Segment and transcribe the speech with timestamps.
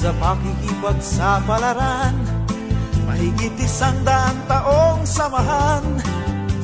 [0.00, 2.16] sa pakikipagsapalaran
[3.04, 5.84] Mahigit isang daang taong samahan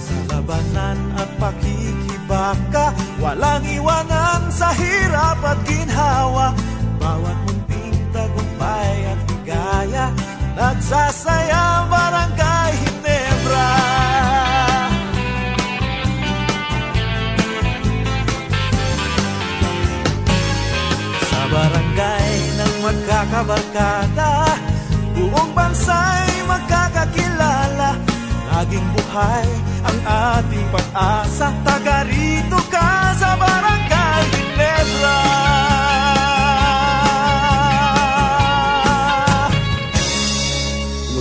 [0.00, 2.96] Sa labanan at pakikibaka.
[3.20, 6.54] Walang iwanan sa hirap at ginhawa.
[7.02, 10.06] Bawat munting tagumpay at higaya.
[10.54, 11.95] Nagsasayama
[22.86, 24.32] magkakabarkada.
[25.18, 27.98] Buong bansa'y magkakakilala.
[28.46, 29.48] Laging buhay
[29.82, 29.98] ang
[30.38, 31.50] ating pag-asa.
[31.66, 32.62] Taga rito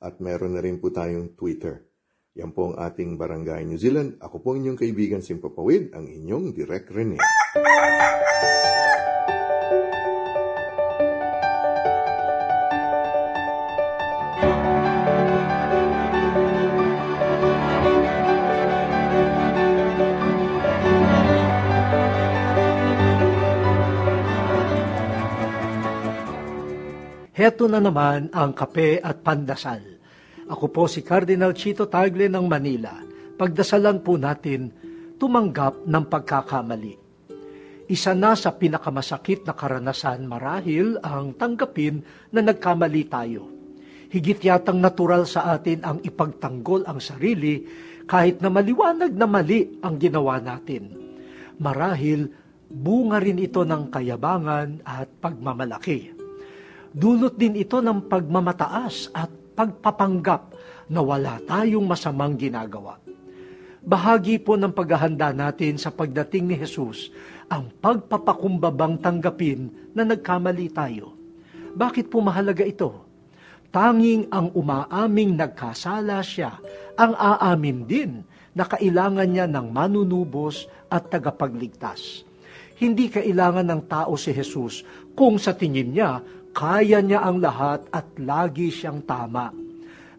[0.00, 1.84] at meron na rin po tayong Twitter.
[2.38, 4.16] Yan po ang ating Barangay New Zealand.
[4.22, 7.20] Ako po inyong kaibigan Simpapawid, ang inyong Direk Rene.
[27.40, 29.80] Heto na naman ang kape at pandasal.
[30.44, 33.00] Ako po si Cardinal Chito Tagle ng Manila.
[33.40, 34.68] Pagdasalan po natin,
[35.16, 37.00] tumanggap ng pagkakamali.
[37.88, 43.48] Isa na sa pinakamasakit na karanasan marahil ang tanggapin na nagkamali tayo.
[44.12, 47.64] Higit yatang natural sa atin ang ipagtanggol ang sarili
[48.04, 50.92] kahit na maliwanag na mali ang ginawa natin.
[51.56, 52.28] Marahil
[52.68, 56.19] bunga rin ito ng kayabangan at pagmamalaki
[56.90, 60.50] Dulot din ito ng pagmamataas at pagpapanggap
[60.90, 62.98] na wala tayong masamang ginagawa.
[63.80, 67.14] Bahagi po ng paghahanda natin sa pagdating ni Jesus
[67.46, 71.14] ang pagpapakumbabang tanggapin na nagkamali tayo.
[71.78, 73.06] Bakit po mahalaga ito?
[73.70, 76.58] Tanging ang umaaming nagkasala siya
[76.98, 78.12] ang aamin din
[78.50, 82.26] na kailangan niya ng manunubos at tagapagligtas.
[82.82, 84.82] Hindi kailangan ng tao si Jesus
[85.14, 86.18] kung sa tingin niya
[86.60, 89.48] kaya niya ang lahat at lagi siyang tama.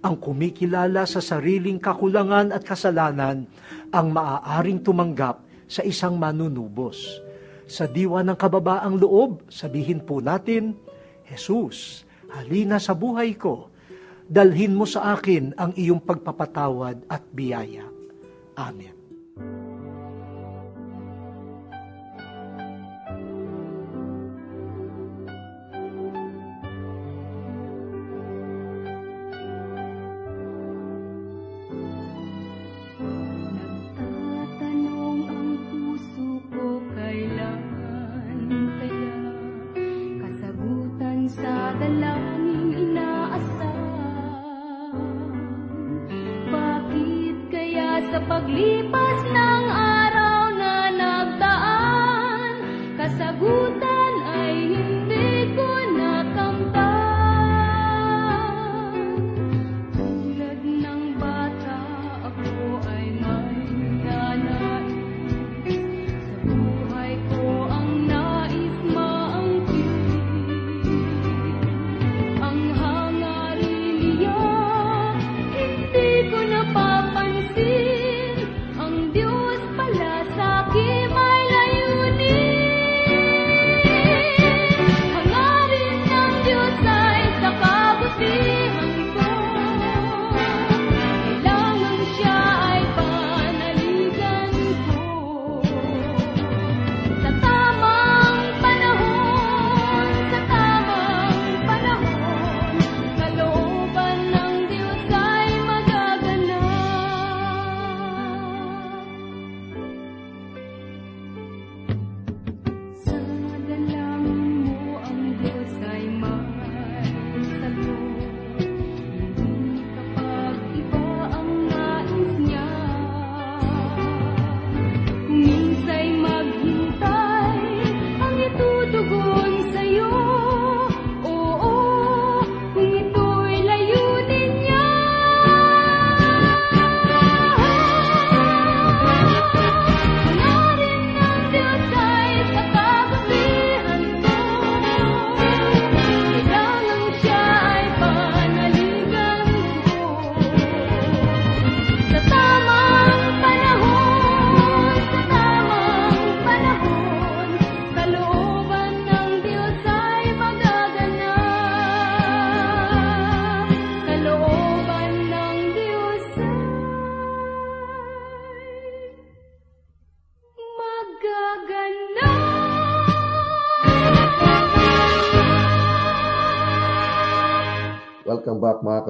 [0.01, 3.45] Ang kumikilala sa sariling kakulangan at kasalanan
[3.93, 7.21] ang maaaring tumanggap sa isang manunubos.
[7.69, 10.73] Sa diwa ng kababaang loob, sabihin po natin,
[11.29, 13.69] Jesus, halina sa buhay ko.
[14.25, 17.85] Dalhin mo sa akin ang iyong pagpapatawad at biyaya.
[18.57, 19.00] Amen.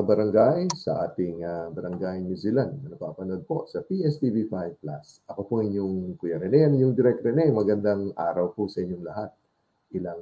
[0.01, 5.21] Kabarangay sa ating uh, Barangay New Zealand na napapanood po sa PSTV 5 Plus.
[5.29, 7.53] Ako po inyong Kuya Rene, yung Direct Rene.
[7.53, 9.29] Magandang araw po sa inyong lahat.
[9.93, 10.21] Ilang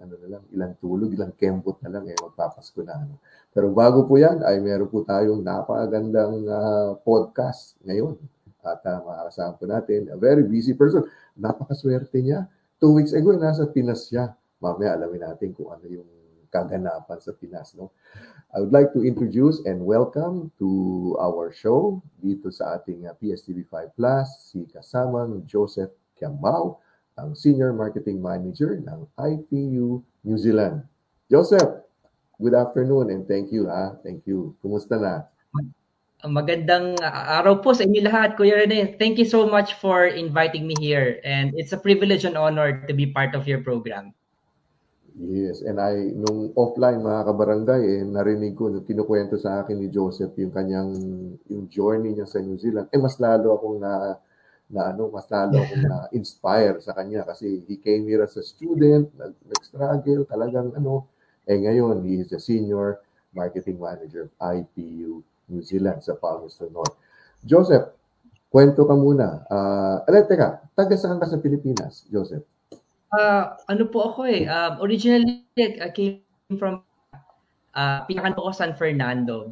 [0.00, 3.00] ano na lang, ilang tulog, ilang kembot na lang, eh, magpapasko na.
[3.00, 3.24] Ano.
[3.52, 8.20] Pero bago po yan, ay meron po tayong napakagandang uh, podcast ngayon.
[8.60, 11.08] At uh, makakasama po natin, a very busy person.
[11.40, 12.44] Napakaswerte niya.
[12.76, 14.36] Two weeks ago, nasa Pinas siya.
[14.60, 16.08] Mamaya alamin natin kung ano yung
[16.52, 17.72] kaganapan sa Pinas.
[17.78, 17.96] No?
[18.50, 23.94] I would like to introduce and welcome to our show dito sa ating uh, PSTV5
[23.94, 26.82] Plus, si kasamang Joseph Kiambao,
[27.14, 30.82] ang Senior Marketing Manager ng IPU New Zealand.
[31.30, 31.86] Joseph,
[32.42, 33.94] good afternoon and thank you ha.
[34.02, 34.58] Thank you.
[34.58, 35.30] Kumusta na?
[36.26, 38.98] Magandang araw po sa inyo lahat, Kuya Rene.
[38.98, 42.92] Thank you so much for inviting me here and it's a privilege and honor to
[42.98, 44.10] be part of your program.
[45.20, 49.92] Yes, and I, nung offline mga kabarangay, eh, narinig ko, nung kinukwento sa akin ni
[49.92, 50.96] Joseph yung kanyang,
[51.44, 54.16] yung journey niya sa New Zealand, eh mas lalo akong na,
[54.72, 59.12] na ano, mas lalo akong na-inspire sa kanya kasi he came here as a student,
[59.20, 61.04] nag-struggle, talagang ano,
[61.44, 63.04] eh ngayon, he is a senior
[63.36, 65.20] marketing manager of IPU
[65.52, 66.96] New Zealand sa Palmerston North.
[67.44, 67.92] Joseph,
[68.48, 69.44] kwento ka muna.
[69.52, 72.49] Uh, alay, teka, taga saan ka sa Pilipinas, Joseph?
[73.10, 76.22] Uh, ano po ako eh, um, originally I came
[76.58, 76.86] from,
[77.74, 79.50] uh, pinakan po ako San Fernando.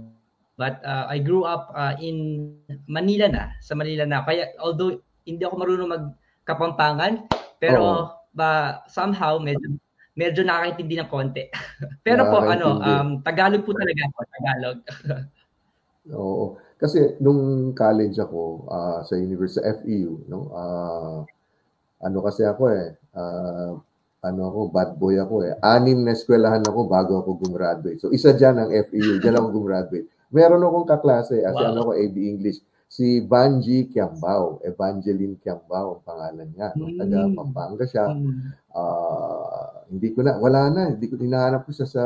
[0.58, 2.50] But uh, I grew up uh, in
[2.90, 4.26] Manila na, sa Manila na.
[4.26, 7.30] Kaya although hindi ako marunong magkapampangan,
[7.62, 8.02] pero oh.
[8.34, 9.78] ba somehow medyo
[10.18, 11.46] medyo nakakaintindi ng konti.
[12.06, 14.78] pero po ano, um, Tagalog po talaga ako, Tagalog.
[16.18, 16.44] Oo.
[16.78, 20.50] Kasi nung college ako uh, sa University FEU, no?
[20.50, 21.18] Uh,
[22.02, 23.74] ano kasi ako eh, uh,
[24.18, 25.54] ano ako, bad boy ako eh.
[25.62, 28.02] Anim na eskwelahan ako bago ako gumraduate.
[28.02, 30.10] So isa diyan ang FEU, diyan ako gumraduate.
[30.28, 31.72] Meron akong kaklase, as wow.
[31.72, 36.72] ano ko, AB English si Banji Kiambao, Evangeline Kiambao ang pangalan niya.
[36.74, 36.88] No?
[36.96, 37.36] Taga hmm.
[37.36, 38.04] Pampanga siya.
[38.72, 39.57] Uh,
[39.88, 42.04] hindi ko na, wala na, hindi ko hinahanap ko siya sa,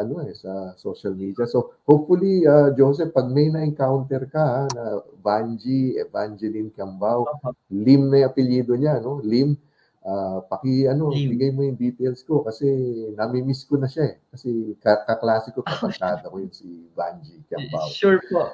[0.00, 1.44] ano eh, sa social media.
[1.44, 7.28] So, hopefully, uh, Joseph, pag may na-encounter ka, na Banji, Evangeline Kiambao,
[7.68, 9.20] Lim na yung apelyido niya, no?
[9.20, 9.60] Lim,
[10.08, 11.36] uh, paki ano, Lim.
[11.36, 12.64] bigay mo yung details ko kasi
[13.12, 14.16] nami-miss ko na siya eh.
[14.32, 17.92] Kasi kaklase ko, kapatada ko yun si Banji Kiambao.
[17.92, 18.48] Sure po.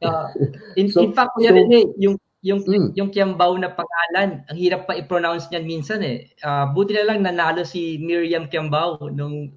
[0.00, 0.32] Uh,
[0.80, 2.96] in, so, in fact, kuya so, Rene, yung yung mm.
[2.96, 6.32] yung Kiambao na pangalan, ang hirap pa i-pronounce niyan minsan eh.
[6.40, 9.52] Uh, buti na lang nanalo si Miriam Kiambao nung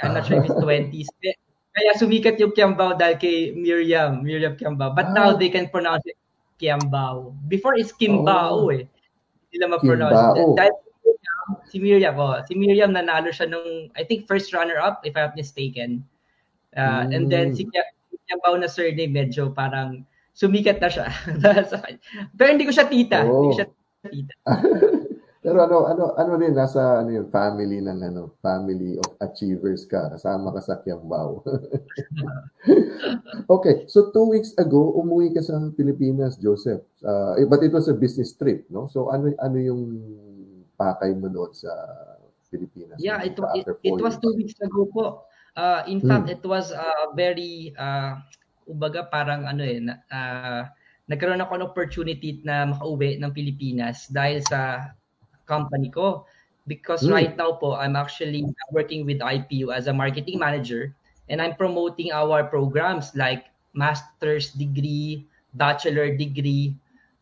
[0.00, 1.10] I'm not sure if it's 20s.
[1.76, 4.96] Kaya sumikat yung Kiambao dahil kay Miriam, Miriam Kiambao.
[4.96, 5.14] But ah.
[5.14, 6.16] now they can pronounce it
[6.56, 7.36] Kiambao.
[7.50, 8.72] Before it's Kimbao oh.
[8.72, 8.88] eh.
[9.50, 10.22] Hindi nila ma-pronounce.
[10.56, 10.74] Dahil
[11.68, 15.34] si Miriam, oh, si Miriam nanalo siya nung I think first runner up if I'm
[15.34, 16.06] not mistaken.
[16.72, 17.14] Uh, mm.
[17.14, 17.68] and then si
[18.26, 20.02] Yabaw na surname, medyo parang
[20.36, 21.08] sumikat na siya.
[22.36, 23.24] Pero hindi ko siya tita.
[23.24, 23.48] Oh.
[23.48, 23.68] Hindi ko siya
[24.12, 24.34] tita.
[25.46, 30.10] Pero ano ano ano din nasa ano yung family ng ano family of achievers ka
[30.10, 31.38] kasama ka sa Kiambao.
[33.54, 36.82] okay, so two weeks ago umuwi ka sa Pilipinas, Joseph.
[36.98, 38.90] Uh, but it was a business trip, no?
[38.90, 39.82] So ano ano yung
[40.74, 41.70] pakay mo doon sa
[42.50, 42.98] Pilipinas?
[42.98, 45.30] Yeah, it, it, it was two weeks ago po.
[45.56, 46.10] Uh, in hmm.
[46.10, 48.20] fact, it was uh, very, uh,
[48.66, 50.62] ubaga parang ano eh, na, uh,
[51.06, 54.92] nagkaroon ako ng opportunity na makauwi ng Pilipinas dahil sa
[55.46, 56.26] company ko.
[56.66, 57.14] Because hmm.
[57.14, 58.42] right now po, I'm actually
[58.74, 60.90] working with IPU as a marketing manager
[61.30, 66.74] and I'm promoting our programs like master's degree, bachelor degree.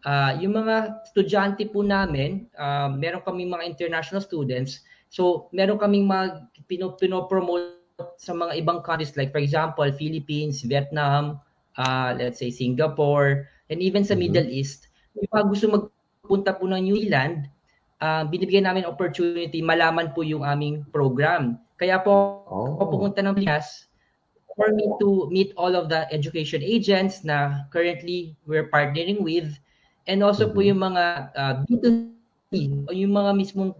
[0.04, 4.80] Uh, yung mga estudyante po namin, uh, meron kaming mga international students.
[5.12, 6.08] So, meron kaming
[6.64, 7.83] pino, pino-promote
[8.18, 11.38] sa mga ibang countries like for example, Philippines, Vietnam,
[11.78, 14.34] uh, let's say Singapore, and even sa mm-hmm.
[14.34, 17.46] Middle East, yung mga gusto magpunta po ng New Zealand,
[18.02, 21.58] uh, binibigyan namin opportunity malaman po yung aming program.
[21.78, 22.78] Kaya po, oh.
[22.86, 23.90] pupunta ng Pinas
[24.54, 29.50] for me to meet all of the education agents na currently we're partnering with
[30.06, 30.54] and also mm-hmm.
[30.54, 32.52] po yung mga uh, B2C
[32.86, 33.74] o yung mga mismong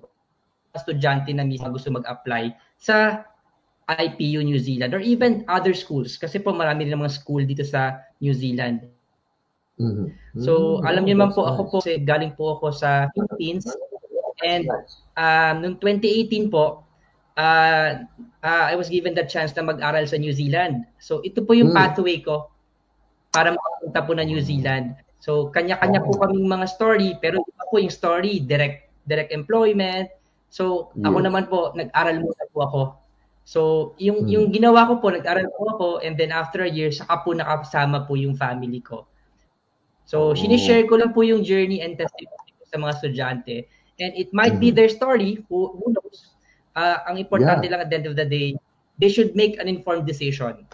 [0.74, 3.22] estudyante na mismo gusto mag-apply sa
[3.88, 8.00] IPU New Zealand or even other schools kasi po marami rin mga school dito sa
[8.24, 8.88] New Zealand.
[9.76, 10.40] Mm-hmm.
[10.40, 10.88] So, mm-hmm.
[10.88, 11.50] alam niyo naman po, nice.
[11.52, 13.68] ako po kasi galing po ako sa Philippines
[14.44, 14.68] and
[15.18, 16.84] um, noong 2018 po,
[17.36, 17.90] uh,
[18.40, 20.88] uh, I was given the chance na mag-aral sa New Zealand.
[21.02, 21.76] So, ito po yung mm.
[21.76, 22.48] pathway ko
[23.34, 24.94] para makapunta po na New Zealand.
[25.18, 26.12] So, kanya-kanya oh.
[26.12, 30.08] po kaming mga story, pero iba po yung story, direct direct employment.
[30.48, 31.04] So, yes.
[31.08, 32.80] ako naman po, nag-aral muna po ako
[33.44, 34.32] So, yung hmm.
[34.32, 38.08] yung ginawa ko po, nag-aral po ako and then after a year, saka po nakasama
[38.08, 39.04] po yung family ko.
[40.08, 40.36] So, oh.
[40.36, 43.56] sinishare ko lang po yung journey and testimony ko sa mga estudyante.
[44.00, 46.34] And it might hmm be their story, who, who knows.
[46.76, 47.72] uh, ang importante yeah.
[47.72, 48.54] lang at the end of the day,
[48.98, 50.66] they should make an informed decision.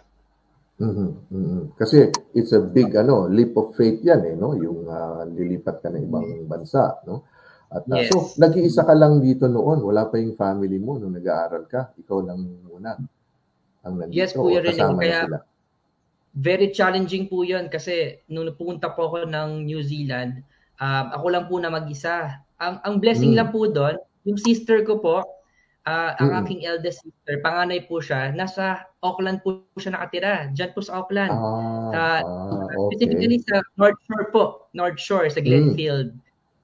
[0.80, 1.10] Mm-hmm.
[1.28, 1.62] Mm-hmm.
[1.76, 5.92] Kasi it's a big ano leap of faith yan eh no yung uh, lilipat ka
[5.92, 7.28] ng ibang bansa no
[7.70, 8.10] at uh, yes.
[8.10, 12.18] so nag-iisa ka lang dito noon wala pa yung family mo nung nag-aaral ka ikaw
[12.22, 12.98] lang muna
[13.86, 15.38] ang nandito yes, Kuya kasama Kaya, sila
[16.30, 20.42] very challenging po yun kasi nung pumunta po ako ng New Zealand
[20.78, 23.38] um, ako lang po na mag-isa ang ang blessing mm.
[23.38, 25.22] lang po doon yung sister ko po
[25.88, 26.40] Uh, ang mm.
[26.44, 30.52] aking eldest sister, panganay po siya, nasa Auckland po siya nakatira.
[30.52, 31.32] Diyan po sa Auckland.
[31.32, 32.76] Ah, uh, ah, okay.
[32.92, 34.44] Specifically sa North Shore po.
[34.76, 36.12] North Shore, sa Glenfield.
[36.12, 36.20] Mm.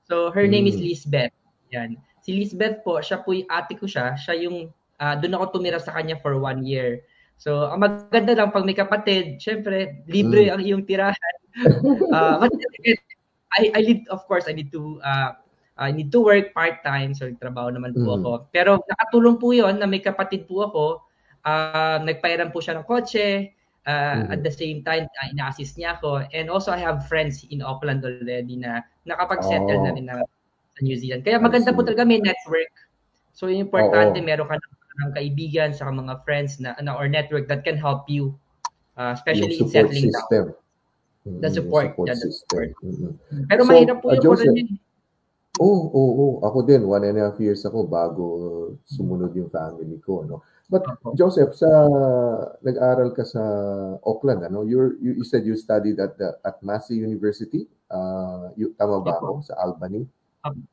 [0.07, 0.53] So, her mm.
[0.55, 0.87] name is mm.
[0.87, 1.35] Lisbeth.
[1.75, 1.99] Yan.
[2.23, 4.15] Si Lisbeth po, siya po yung ate ko siya.
[4.15, 4.71] Siya yung,
[5.03, 7.03] uh, doon ako tumira sa kanya for one year.
[7.37, 10.53] So, ang maganda lang, pag may kapatid, syempre, libre mm.
[10.57, 11.37] ang iyong tirahan.
[12.15, 12.51] uh, but,
[13.57, 15.33] I, I need, of course, I need to uh,
[15.77, 18.17] I need to work part-time, so trabaho naman po mm.
[18.21, 18.33] ako.
[18.49, 20.85] Pero nakatulong po yon na may kapatid po ako,
[21.45, 23.53] uh, nagpairam po siya ng kotse,
[23.85, 24.33] uh, mm.
[24.33, 26.25] at the same time, uh, ina-assist niya ako.
[26.33, 29.85] And also, I have friends in Auckland already na nakapag-settle oh.
[29.87, 30.21] na rin na,
[30.77, 31.23] sa New Zealand.
[31.25, 32.69] Kaya maganda po talaga may network.
[33.33, 34.29] So, yung importante, oh, oh.
[34.29, 34.57] meron ka
[35.07, 38.37] ng kaibigan sa mga friends na, na or network that can help you,
[38.97, 40.53] uh, especially in settling system.
[40.53, 41.41] down.
[41.43, 41.91] The support.
[41.91, 42.71] support yeah, the support.
[42.87, 43.51] Mm-hmm.
[43.51, 44.55] Pero so, mahirap po uh, yung Joseph,
[45.57, 46.37] Oo, oo, oo.
[46.45, 48.25] Ako din, one and a half years ako bago
[48.85, 50.45] sumunod yung family ko, no?
[50.67, 50.83] But
[51.15, 51.71] Joseph, sa
[52.59, 53.43] nag-aral ka sa
[54.03, 54.67] Auckland, ano?
[54.67, 57.71] You, you said you studied at the at Massey University.
[57.87, 59.47] Uh, you, tama ba ako?
[59.47, 60.11] Sa Albany?
[60.43, 60.67] Um,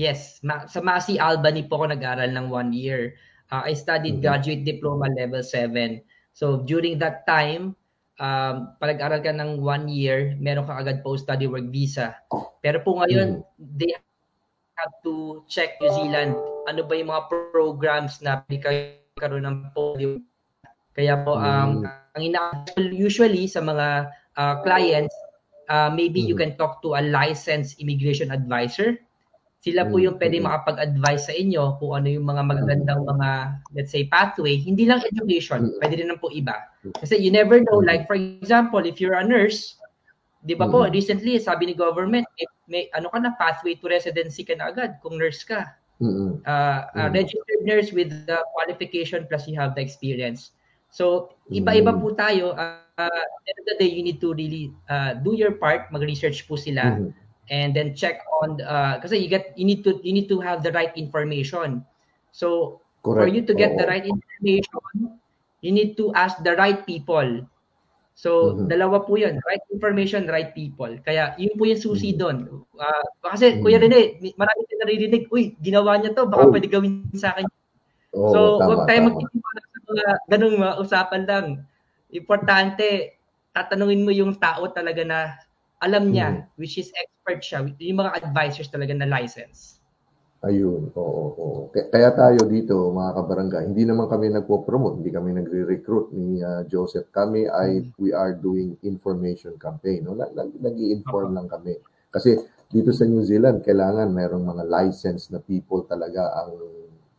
[0.00, 3.20] yes, ma- sa Massey Albany po ako nag-aral ng one year.
[3.52, 4.32] Uh, I studied mm-hmm.
[4.32, 6.00] graduate diploma level 7.
[6.32, 7.76] So during that time,
[8.16, 12.16] um, pag-aral ka ng one year, meron ka agad post-study work visa.
[12.64, 13.76] Pero po ngayon, mm-hmm.
[13.76, 13.92] they
[14.80, 16.32] have to check New Zealand.
[16.64, 18.40] Ano ba yung mga programs na
[19.24, 20.20] karoon ng polio.
[20.92, 22.14] Kaya po, um, mm.
[22.14, 22.40] ang ina
[22.92, 25.16] usually sa mga uh, clients,
[25.72, 26.28] uh, maybe mm.
[26.28, 29.00] you can talk to a licensed immigration advisor.
[29.64, 33.28] Sila po yung pwede makapag-advise sa inyo kung ano yung mga magagandang mga,
[33.72, 34.60] let's say, pathway.
[34.60, 36.68] Hindi lang education, pwede rin po iba.
[37.00, 39.80] Kasi you never know, like for example, if you're a nurse,
[40.44, 44.44] Di ba po, recently, sabi ni government, may, may ano ka na, pathway to residency
[44.44, 45.64] ka na agad kung nurse ka.
[46.02, 46.42] Mm-hmm.
[46.42, 50.50] Uh, uh, registered nurse with the qualification plus you have the experience.
[50.90, 52.54] So, iba-iba po tayo.
[52.54, 55.58] Uh, uh, at the end of the day, you need to really uh, do your
[55.58, 57.10] part, mag-research po sila, mm-hmm.
[57.50, 60.62] and then check on, uh, kasi you get, you need to, you need to have
[60.62, 61.82] the right information.
[62.30, 63.18] So, Correct.
[63.22, 63.78] for you to get oh.
[63.82, 65.18] the right information,
[65.62, 67.46] you need to ask the right people
[68.14, 68.70] So, mm-hmm.
[68.70, 69.42] dalawa po yun.
[69.42, 70.90] Right information, right people.
[71.02, 72.22] Kaya, yun po yung susi mm-hmm.
[72.22, 72.36] doon.
[72.78, 73.62] Uh, kasi, mm-hmm.
[73.66, 74.00] Kuya Rene,
[74.38, 76.50] marami tayo naririnig, uy, ginawa niya to, baka oh.
[76.54, 77.46] pwede gawin sa akin.
[78.14, 81.46] Oh, so, tama, huwag tayo magtitiwala sa mga ganung mga usapan lang.
[82.14, 83.18] Importante,
[83.50, 85.18] tatanungin mo yung tao talaga na
[85.82, 86.54] alam niya, mm-hmm.
[86.54, 89.73] which is expert siya, yung mga advisors talaga na license.
[90.44, 91.60] Ayun, oo, oo.
[91.72, 97.08] Kaya tayo dito, mga kabarangay, hindi naman kami nagpo-promote, hindi kami nagre-recruit ni uh, Joseph.
[97.08, 97.96] Kami ay, mm.
[97.96, 100.04] we are doing information campaign.
[100.04, 100.12] No?
[100.60, 101.80] Nag-i-inform lang kami.
[102.12, 102.36] Kasi
[102.68, 106.52] dito sa New Zealand, kailangan merong mga licensed na people talaga ang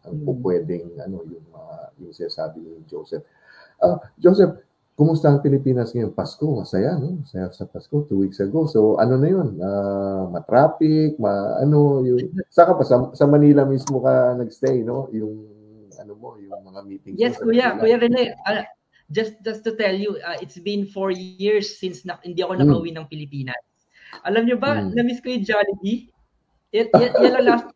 [0.06, 0.46] ang mm.
[0.46, 3.26] pwedeng ano yung uh, yung sinasabi ni Joseph.
[3.82, 4.54] Uh, Joseph,
[4.95, 6.15] Kumusta ang Pilipinas ngayon?
[6.15, 7.19] Pasko, masaya, no?
[7.19, 8.63] Masaya sa Pasko, two weeks ago.
[8.63, 9.60] So, ano na yun?
[9.60, 12.31] Uh, ma-traffic, ma ano, yung...
[12.47, 15.12] Saka pa, sa, sa Manila mismo ka nagstay, no?
[15.12, 15.51] Yung,
[15.99, 17.19] ano mo, yung mga meetings.
[17.19, 17.75] Yes, kuya.
[17.75, 17.79] Manila.
[17.84, 18.63] Kuya Rene, uh,
[19.12, 22.95] just, just to tell you, uh, it's been four years since na, hindi ako nakauwi
[22.95, 23.03] hmm.
[23.03, 23.60] ng Pilipinas.
[24.23, 24.95] Alam niyo ba, hmm.
[24.95, 26.08] na-miss ko yung Jollibee.
[26.71, 27.67] Yan, yan, yan lang last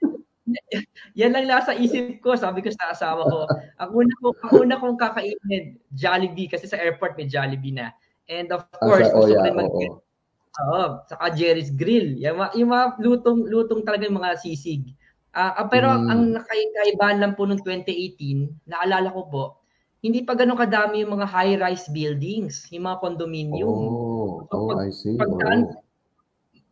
[1.20, 3.46] yan lang nasa isip ko, sabi ko sa asawa ko.
[3.80, 7.94] Ang una ko, ang una kong kakainin, Jollibee kasi sa airport may Jollibee na.
[8.30, 10.02] And of ah, course, oh, yeah, mag oh,
[10.60, 12.20] Oo, saka Jerry's Grill.
[12.20, 14.92] Yung, yung mga lutong lutong talaga yung mga sisig.
[15.30, 16.10] Uh, pero mm.
[16.10, 19.44] ang nakaibahan lang po noong 2018, naalala ko po,
[20.02, 23.68] hindi pa ganun kadami yung mga high-rise buildings, yung mga condominium.
[23.68, 25.16] Oh, so, oh pag, I see.
[25.20, 25.76] Pagdaan, oh.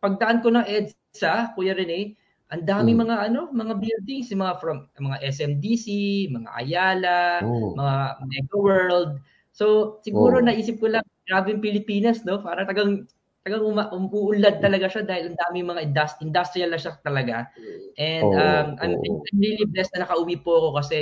[0.00, 3.00] pagdaan ko ng EDSA, Kuya Rene, ang dami mm.
[3.04, 5.86] mga ano, mga buildings, mga from mga SMDC,
[6.32, 7.76] mga Ayala, oh.
[7.76, 9.12] mga Mega World.
[9.52, 10.44] So siguro oh.
[10.44, 12.40] naisip ko lang grabe yung Pilipinas, no?
[12.40, 13.04] Para tagang
[13.44, 17.52] tagang uma, umuulad talaga siya dahil ang dami mga indust, industrial na siya talaga.
[18.00, 18.40] And oh.
[18.40, 20.98] um, I'm, I'm really blessed na nakauwi po ako kasi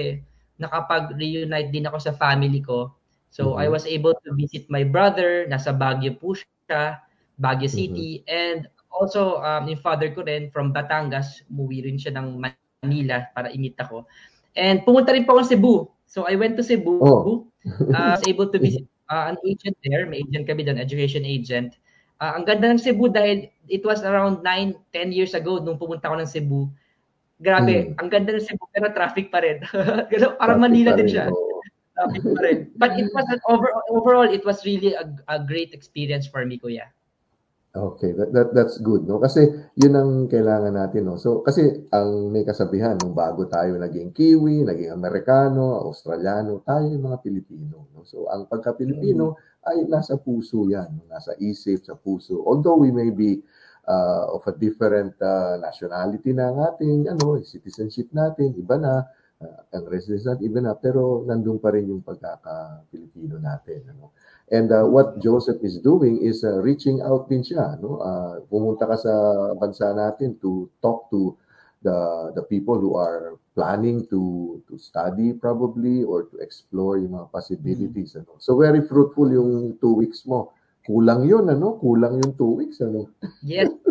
[0.58, 2.90] nakapag-reunite din ako sa family ko.
[3.30, 3.62] So mm-hmm.
[3.62, 7.02] I was able to visit my brother, nasa Baguio po siya,
[7.36, 8.32] Baguio City, mm-hmm.
[8.32, 8.60] and
[8.96, 13.84] also, um, yung father ko rin from Batangas, umuwi rin siya ng Manila para imita
[13.84, 14.08] ko.
[14.56, 15.74] And pumunta rin po ako sa Cebu.
[16.08, 16.96] So I went to Cebu.
[17.04, 17.44] Oh.
[17.92, 20.06] uh, was able to visit uh, an agent there.
[20.06, 21.76] May agent kami doon, education agent.
[22.16, 26.08] Uh, ang ganda ng Cebu dahil it was around 9, 10 years ago nung pumunta
[26.08, 26.70] ako ng Cebu.
[27.36, 28.00] Grabe, Mm.
[28.00, 29.60] ang ganda ng Cebu pero traffic pa rin.
[30.14, 31.28] Ganun, Parang Manila din siya.
[31.92, 32.58] Traffic pa rin.
[32.80, 36.56] But it was an over, overall, it was really a, a great experience for me,
[36.56, 36.88] kuya.
[37.76, 39.20] Okay, that, that that's good, no?
[39.20, 39.44] Kasi
[39.76, 41.20] yun ang kailangan natin, no?
[41.20, 47.04] So, kasi ang may kasabihan, nung bago tayo naging Kiwi, naging Amerikano, Australiano, tayo yung
[47.04, 48.00] mga Pilipino, no?
[48.08, 49.36] So, ang pagka-Pilipino
[49.68, 51.04] ay nasa puso yan, no?
[51.12, 52.40] nasa isip, sa puso.
[52.48, 53.44] Although we may be
[53.84, 59.04] uh, of a different uh, nationality na ang ating ano, citizenship natin, iba na,
[59.44, 64.16] uh, ang residence natin, iba na, pero nandun pa rin yung pagkaka-Pilipino natin, ano?
[64.54, 67.98] And uh, what Joseph is doing is uh, reaching out din siya, no?
[67.98, 69.10] Uh, pumunta ka sa
[69.58, 71.34] bansa natin to talk to
[71.82, 77.34] the the people who are planning to to study probably or to explore yung mga
[77.34, 78.38] possibilities ano.
[78.38, 80.54] So very fruitful yung two weeks mo.
[80.86, 83.10] Kulang yun ano, kulang yung two weeks ano.
[83.42, 83.74] Yes.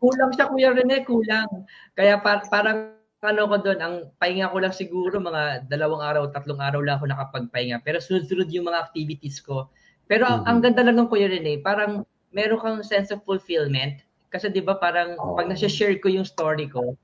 [0.00, 1.48] kulang siya, Kuya Rene, kulang.
[1.96, 2.92] Kaya par- parang
[3.24, 7.08] ano ko doon, ang pahinga ko lang siguro mga dalawang araw, tatlong araw lang ako
[7.08, 7.80] nakapagpahinga.
[7.80, 9.72] Pero sunod-sunod yung mga activities ko.
[10.04, 10.48] Pero ang, Mhm.
[10.48, 12.04] ang ganda lang ng Kuya Rene, parang
[12.36, 14.04] meron kang sense of fulfillment.
[14.28, 15.34] Kasi 'di ba parang Oo.
[15.38, 16.98] pag na-share ko yung story ko,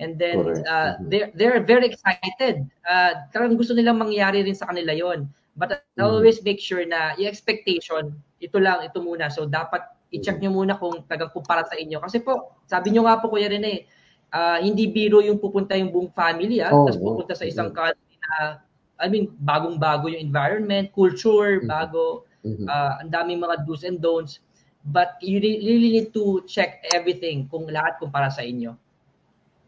[0.00, 0.64] and then Correct.
[0.64, 1.10] uh, Mhm.
[1.10, 2.64] they're they're very excited.
[2.86, 5.28] Uh, talagang gusto nilang mangyari rin sa kanila 'yon.
[5.58, 6.06] But I Mhm.
[6.06, 9.26] always make sure na yung expectation, ito lang, ito muna.
[9.28, 10.48] So dapat i-check Mhm.
[10.48, 11.98] nyo muna kung tagang kumpara sa inyo.
[12.00, 13.84] Kasi po, sabi nyo nga po Kuya Rene,
[14.32, 17.76] ah, hindi biro yung pupunta yung buong family ah, Oo, tapos pupunta sa isang mhm.
[17.76, 18.62] country na
[18.98, 21.68] I mean, bagong-bago yung environment, culture, Mhm.
[21.70, 22.66] bago, Mhm.
[22.66, 24.42] ah, ang daming mga do's and don'ts.
[24.82, 28.74] But you re- really need to check everything kung lahat kumpara sa inyo.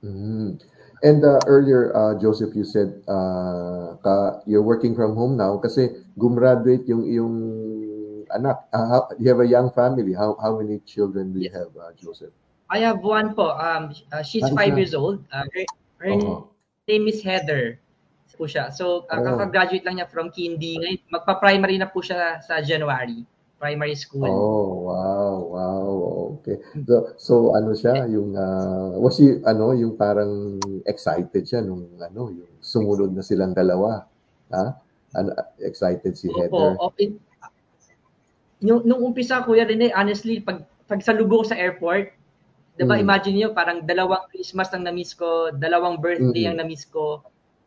[0.03, 0.59] Mhm.
[1.01, 5.89] And uh, earlier, uh, Joseph, you said uh, ka, you're working from home now kasi
[6.19, 7.35] gumraduate yung yung
[8.29, 8.69] anak.
[8.73, 10.13] Uh, how, you have a young family.
[10.13, 11.57] How how many children do you Yes.
[11.57, 12.35] have, uh, Joseph?
[12.71, 13.51] I have one po.
[13.59, 14.81] Um, uh, she's Ah, five isa.
[14.81, 15.27] years old.
[15.35, 15.65] Uh, her
[15.99, 16.49] her Oo.
[16.87, 17.83] name is Heather
[18.41, 18.73] po siya.
[18.73, 19.37] So, uh, Oh.
[19.37, 20.81] kakagraduate lang niya from Kindy.
[20.81, 23.21] Ngayon, magpa-primary na po siya sa January.
[23.61, 24.25] Primary school.
[24.25, 25.89] Oh, wow, wow.
[26.41, 26.57] Okay.
[26.89, 30.57] So, so ano siya, yung uh, was she ano, yung parang
[30.89, 34.09] excited siya nung ano, yung sumunod na silang dalawa.
[34.57, 34.65] Ha?
[35.21, 36.81] Ano, excited si Heather.
[36.81, 36.97] Opo.
[36.97, 37.05] opo.
[38.65, 42.17] Yung, nung umpisa, Kuya Rene, honestly, pag, pag salubong ko sa airport,
[42.81, 43.05] di ba, Mm.
[43.05, 46.57] imagine niyo parang dalawang Christmas ang na-miss ko, dalawang birthday Mm-mm.
[46.57, 47.21] ang na-miss ko.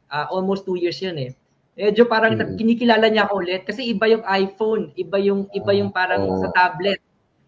[0.10, 1.38] Ah, almost two years yun eh.
[1.73, 2.58] Medyo parang Mm-mm.
[2.58, 6.41] kinikilala niya ako ulit kasi iba yung iPhone, iba yung iba yung parang Oo.
[6.41, 6.97] sa tablet.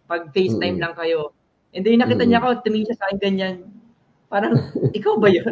[0.06, 0.84] Pag FaceTime Mm-mm.
[0.86, 1.34] lang kayo.
[1.74, 3.56] And then nakita niya ako, tumingin siya sa akin ganyan.
[4.26, 4.54] Parang,
[4.98, 5.50] ikaw ba yun?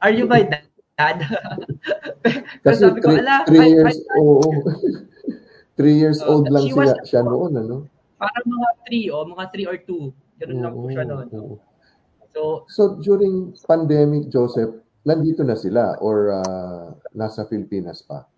[0.00, 0.60] Are, you my dad?
[2.64, 4.44] Kasi sabi ko, three, ala, three years, oo.
[5.72, 7.76] three years Uh, old lang she was- siya, siya noon, ano?
[8.16, 10.08] parang mga 3 o mga 3 or 2.
[10.40, 11.28] Ganun lang po siya Oo, noon.
[11.32, 11.54] oo.
[12.36, 14.76] So, So during pandemic, Joseph,
[15.08, 18.28] nandito na sila or uh, nasa Pilipinas pa?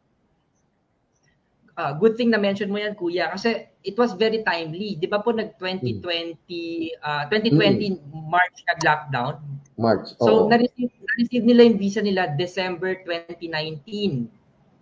[1.79, 4.99] ah, good thing na mention mo yan, kuya, kasi it was very timely.
[4.99, 9.39] Di ba po nag 2020, ah, 2020 March nag-lockdown?
[9.79, 10.19] March.
[10.19, 10.51] So, Oo.
[10.51, 14.27] na-receive, na-receive nila yung visa nila December 2019.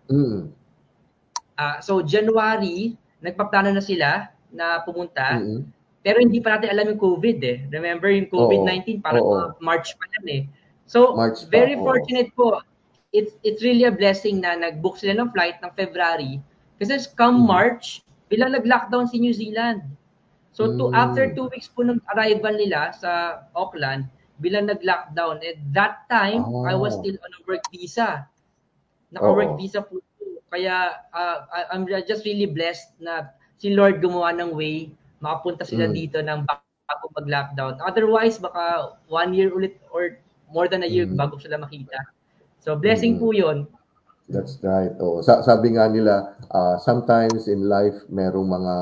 [0.09, 0.49] Mm.
[1.61, 5.37] Ah, so, January, nagpaplano na sila na pumunta.
[5.37, 5.69] Mm-mm.
[6.07, 7.67] Pero hindi pa natin alam yung COVID eh.
[7.75, 9.35] Remember yung COVID-19, parang Oo.
[9.35, 10.43] mga March pa yan eh.
[10.87, 11.83] So, March pa, very oo.
[11.83, 12.63] fortunate po.
[13.11, 16.39] It's, it's really a blessing na nag-book sila ng flight ng February.
[16.79, 17.51] Kasi come Mhm.
[17.51, 19.83] March, bilang nag-lockdown si New Zealand.
[20.55, 20.95] So, to, Mm.
[20.95, 24.07] after two weeks po ng arrival nila sa Auckland,
[24.39, 27.03] bilang nag-lockdown, at that time, I was Ah.
[27.03, 28.31] still on a work visa.
[29.11, 29.59] Naka-work Oo.
[29.59, 29.99] visa po.
[30.55, 31.37] Kaya, uh,
[31.75, 35.95] I'm just really blessed na si Lord gumawa ng way, makapunta sila Mm.
[35.95, 37.81] dito ng bago mag-lockdown.
[37.83, 40.17] Otherwise, baka one year ulit or
[40.53, 41.19] more than a year Mm.
[41.19, 41.97] bago sila makita.
[42.63, 43.21] So, blessing Mm.
[43.21, 43.59] po yun.
[44.27, 44.91] That's right.
[44.99, 48.75] Oh, sa sabi nga nila, uh, sometimes in life merong mga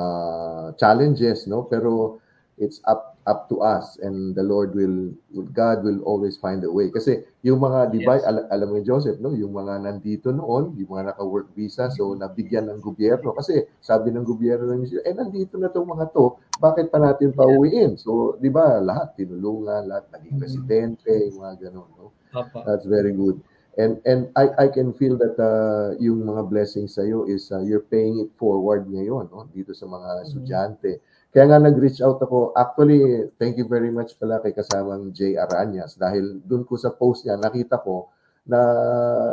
[0.81, 1.69] challenges, no?
[1.69, 2.17] Pero
[2.57, 5.13] it's up up to us and the Lord will
[5.53, 6.93] God will always find a way.
[6.93, 8.25] Kasi yung mga, di ba, Yes.
[8.25, 9.33] al- alam mo Joseph, no?
[9.33, 13.33] Yung mga nandito noon, yung mga naka-work visa, so nabigyan ng gobyerno.
[13.33, 17.97] Kasi sabi ng gobyerno ng eh nandito na tong mga to, bakit pa natin pauwiin?
[17.97, 20.43] So, di ba, lahat tinulungan, lahat naging Mhm.
[20.45, 22.07] residente, yung mga ganun, no?
[22.65, 23.41] That's very good.
[23.75, 27.59] And and I I can feel that uh, yung mga blessings sa iyo is uh,
[27.59, 31.03] you're paying it forward ngayon no dito sa mga estudyante.
[31.35, 32.55] Kaya nga nag-reach out ako.
[32.55, 37.27] Actually, thank you very much pala kay kasamang Jay Aranyas dahil dun ko sa post
[37.27, 38.07] niya nakita ko
[38.47, 38.63] na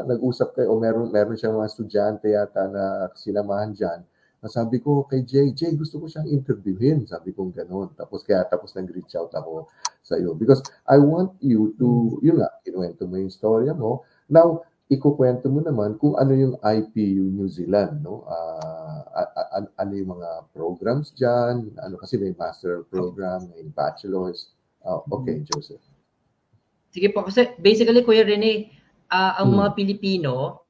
[0.09, 4.01] nag-usap kayo o meron meron siyang mga estudyante yata na sinamahan diyan.
[4.49, 7.05] Sabi ko kay Jay, Jay, gusto ko siyang interviewin.
[7.05, 7.93] Sabi ko gano'n.
[7.93, 9.69] Tapos kaya tapos nag-reach out ako
[10.01, 10.33] sa iyo.
[10.33, 14.01] Because I want you to, yun nga, kinuwento mo yung storya mo.
[14.25, 18.25] Now, ikukwento mo naman kung ano yung IPU New Zealand, no?
[18.25, 18.80] Uh,
[19.78, 24.56] ano yung mga programs dyan, ano kasi may master program, may bachelor's.
[24.82, 25.50] Uh, okay, mm-hmm.
[25.54, 25.84] Joseph.
[26.91, 28.71] Sige po, kasi basically, Kuya Rene,
[29.13, 29.58] uh, ang hmm.
[29.63, 30.65] mga Pilipino,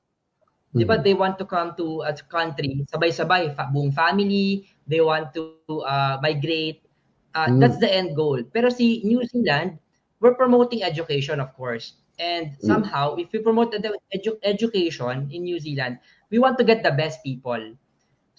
[0.74, 0.78] hmm.
[0.78, 1.06] di ba, mm-hmm.
[1.06, 6.22] they want to come to a country, sabay-sabay, fa- buong family, they want to uh,
[6.22, 6.86] migrate.
[7.34, 7.64] Uh, hmm.
[7.64, 8.44] That's the end goal.
[8.52, 9.80] Pero si New Zealand,
[10.22, 11.98] we're promoting education, of course.
[12.22, 12.62] And mm.
[12.62, 13.82] somehow, if we promote the
[14.14, 15.98] edu- education in New Zealand,
[16.30, 17.58] we want to get the best people.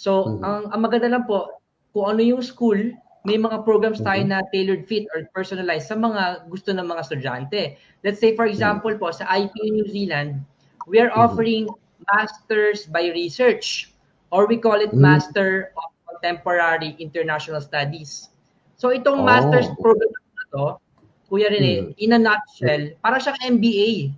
[0.03, 0.43] So, mm-hmm.
[0.43, 1.62] ang, ang maganda lang po,
[1.95, 2.91] kung ano yung school,
[3.23, 4.35] may mga programs tayo mm-hmm.
[4.35, 7.79] na tailored fit or personalized sa mga gusto ng mga estudyante.
[8.03, 8.59] Let's say, for mm-hmm.
[8.59, 9.07] example mm-hmm.
[9.07, 10.43] po, sa IPU New Zealand,
[10.91, 11.23] we are mm-hmm.
[11.23, 11.65] offering
[12.11, 13.95] Masters by Research
[14.35, 15.07] or we call it mm-hmm.
[15.07, 18.35] Master of Contemporary International Studies.
[18.75, 19.29] So, itong oh.
[19.29, 20.65] master's program na to,
[21.31, 22.03] Kuya Rene, mm.
[22.03, 24.11] in a nutshell, para siyang MBA.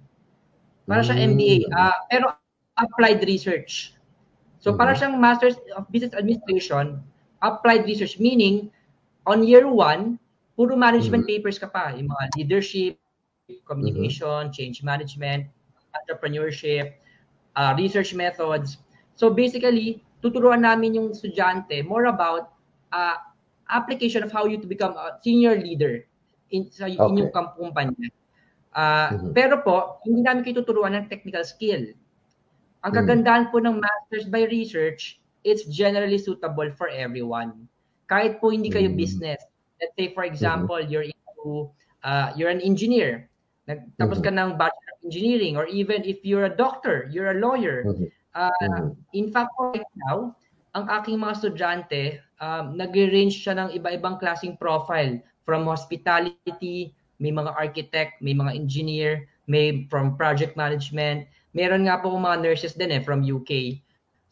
[0.89, 1.69] Para siyang MBA.
[1.69, 2.33] Uh, pero
[2.75, 3.94] applied research.
[4.65, 4.81] So mm-hmm.
[4.81, 7.05] para siyang Masters of Business Administration,
[7.45, 8.73] applied research, meaning
[9.29, 10.17] on year one,
[10.57, 11.45] puro management mm-hmm.
[11.45, 11.93] papers ka pa.
[11.93, 12.97] Yung mga leadership,
[13.69, 14.57] communication, mm-hmm.
[14.57, 15.53] change management,
[15.93, 16.97] entrepreneurship,
[17.61, 18.81] uh, research methods.
[19.21, 22.57] So basically, tuturuan namin yung estudyante more about
[22.89, 23.21] uh,
[23.69, 26.09] application of how you to become a senior leader
[26.49, 26.97] in, sa okay.
[26.97, 27.29] inyong
[27.61, 28.09] kumpanya.
[28.73, 29.31] Uh, mm-hmm.
[29.37, 31.93] Pero po, hindi namin kayo tuturuan ng technical skill.
[32.85, 33.01] Ang mm-hmm.
[33.01, 37.65] kagandahan po ng Masters by Research, it's generally suitable for everyone.
[38.13, 39.01] Kahit po hindi kayo mm-hmm.
[39.01, 39.41] business.
[39.81, 40.93] Let's say, for example, mm-hmm.
[40.93, 41.73] you're into,
[42.05, 43.33] uh, you're an engineer.
[43.65, 44.37] Nagtapos mm-hmm.
[44.37, 47.89] ka ng Bachelor of Engineering or even if you're a doctor, you're a lawyer.
[47.89, 48.09] Mm-hmm.
[48.37, 48.93] Uh.
[49.15, 50.37] In fact, right now,
[50.75, 52.03] ang aking mga estudyante,
[52.43, 56.93] um, nag-range siya ng iba-ibang klaseng profile from hospitality,
[57.23, 61.31] may mga architect, may mga engineer, may from project management.
[61.55, 63.79] Meron nga po mga nurses din eh from UK.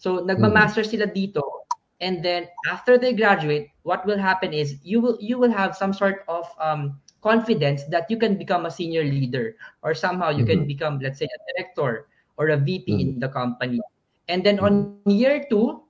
[0.03, 1.63] So nagma-master sila dito
[2.03, 5.95] and then after they graduate, what will happen is you will you will have some
[5.95, 9.55] sort of um, confidence that you can become a senior leader
[9.87, 10.67] or somehow you mm-hmm.
[10.67, 13.01] can become let's say a director or a VP mm-hmm.
[13.01, 13.79] in the company.
[14.27, 15.87] And then on year two,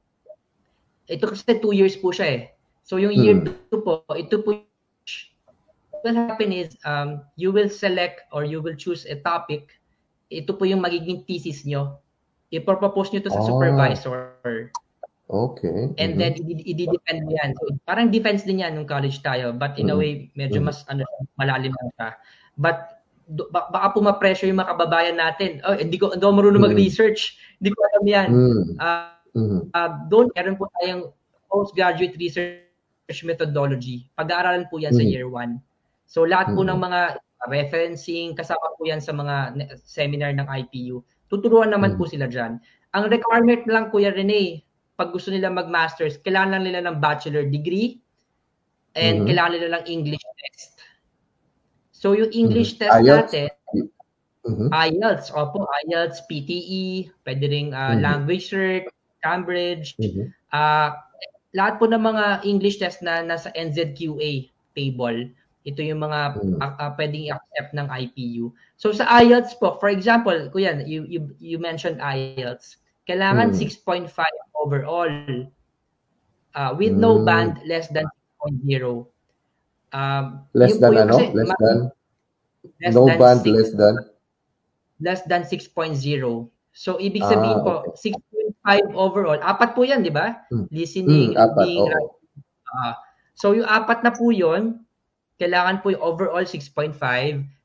[1.09, 2.43] ito kasi two years po siya eh.
[2.85, 3.73] So yung year mm-hmm.
[3.73, 8.77] two po, ito po what will happen is um, you will select or you will
[8.77, 9.73] choose a topic.
[10.33, 12.01] Ito po yung magiging thesis nyo.
[12.49, 13.49] Ipropose nyo to sa oh.
[13.49, 14.73] supervisor.
[15.33, 15.97] Okay.
[15.97, 16.21] And mm-hmm.
[16.21, 17.57] then, i-depend mo yan.
[17.57, 19.53] So, parang defense din yan nung college tayo.
[19.57, 19.97] But in mm-hmm.
[19.97, 20.69] a way, medyo mm-hmm.
[20.69, 21.09] mas ano,
[21.41, 22.09] malalim lang siya.
[22.61, 23.01] But
[23.49, 25.65] baka po ma-pressure yung mga kababayan natin.
[25.65, 26.77] Oh, hindi ko, hindi ko marunong mm-hmm.
[26.77, 27.41] mag-research.
[27.61, 28.29] Hindi ko alam yan.
[28.29, 28.65] Mm-hmm.
[28.77, 31.09] Uh, uh, doon, meron po tayong
[31.49, 34.09] postgraduate research methodology.
[34.21, 35.09] Pag-aaralan po yan mm-hmm.
[35.09, 35.57] sa year 1.
[36.13, 36.77] So lahat po mm-hmm.
[36.77, 37.01] ng mga
[37.51, 41.03] referencing, kasama po yan sa mga seminar ng IPU.
[41.27, 42.03] Tuturuan naman mm-hmm.
[42.03, 42.61] po sila dyan.
[42.93, 44.63] Ang requirement lang, Kuya Rene,
[44.95, 47.99] pag gusto nila mag-masters, kailangan lang nila ng bachelor degree
[48.95, 49.27] and mm-hmm.
[49.33, 50.79] kailangan nila ng English test.
[51.91, 52.93] So yung English mm-hmm.
[52.93, 53.33] test IELTS.
[53.33, 53.49] natin,
[54.45, 54.69] mm-hmm.
[54.71, 58.05] IELTS, opo, IELTS, PTE, pwede ring uh, mm-hmm.
[58.05, 58.85] language cert,
[59.23, 60.29] Cambridge, mm-hmm.
[60.53, 60.91] uh,
[61.55, 65.29] lahat po ng mga English test na nasa NZQA table,
[65.63, 66.59] ito yung mga mm.
[66.59, 68.51] uh, pwedeng i-accept ng IPU.
[68.75, 72.83] So sa IELTS po, for example, kuya, you you, you mentioned IELTS.
[73.07, 73.59] Kailangan mm.
[73.59, 74.11] 6.5
[74.59, 75.15] overall.
[76.53, 77.01] Uh, with mm.
[77.01, 78.05] no band less than
[78.43, 79.07] 6.0.
[79.93, 81.17] Um, less than ano?
[81.31, 81.79] Less than?
[82.81, 83.95] Less no than band six, less than?
[85.03, 86.49] Less than 6.0.
[86.73, 87.93] So, ibig sabihin ah, okay.
[87.93, 89.41] po, 6.5 overall.
[89.45, 90.41] Apat po yan, di ba?
[90.49, 90.67] Mm.
[90.73, 92.17] Listening, mm, apat, reading, oh.
[92.73, 92.95] uh,
[93.37, 94.82] So, yung apat na po yon
[95.43, 96.95] kailangan po yung overall 6.5,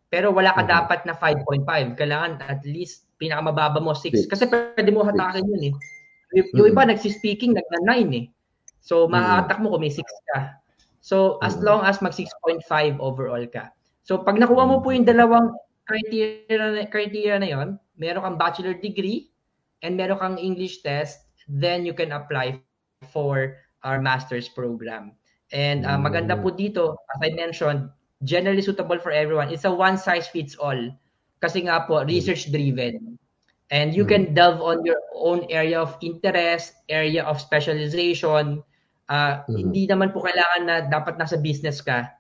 [0.10, 0.74] pero wala ka mm-hmm.
[0.74, 1.94] dapat na 5.5.
[1.94, 4.26] Kailangan at least pinakamababa mo 6.
[4.26, 5.74] Kasi pwede mo hatakin yun eh.
[6.58, 6.98] Yung iba mm-hmm.
[6.98, 8.26] nagsispeaking, nagna 9 eh.
[8.82, 9.13] So, mm-hmm.
[9.13, 10.02] maatak mo kung may 6
[10.34, 10.58] ka.
[11.06, 12.66] So, as long as mag 6.5
[12.98, 13.70] overall ka.
[14.08, 17.68] So, pag nakuha mo po yung dalawang criteria, criteria na yon,
[18.00, 19.28] meron kang bachelor degree
[19.84, 22.60] and meron kang English test, then you can apply
[23.12, 25.16] for our master's program.
[25.56, 27.88] And uh, maganda po dito, as I mentioned,
[28.24, 29.54] generally suitable for everyone.
[29.54, 30.92] It's a one size fits all.
[31.40, 33.16] Kasi nga po, research driven.
[33.70, 38.64] And you can delve on your own area of interest, area of specialization.
[39.08, 39.56] Uh, mm-hmm.
[39.56, 42.12] Hindi naman po kailangan na dapat nasa business ka.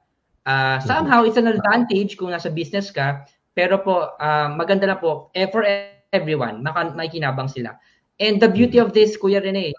[0.47, 3.27] Uh, somehow, it's an advantage kung nasa business ka.
[3.55, 5.65] Pero po, uh, maganda na po, eh, for
[6.13, 7.75] everyone, maka, may kinabang sila.
[8.21, 9.73] And the beauty of this, Kuya Rene,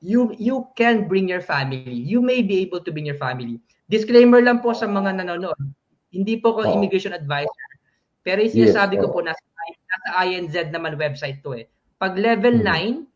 [0.00, 1.92] you you can bring your family.
[1.92, 3.60] You may be able to bring your family.
[3.92, 5.60] Disclaimer lang po sa mga nanonood.
[6.10, 6.72] Hindi po ko oh.
[6.72, 7.68] immigration advisor.
[8.24, 11.68] Pero yung sinasabi yes, ko po, nasa, nasa INZ naman website to eh.
[11.96, 13.06] Pag level mm-hmm.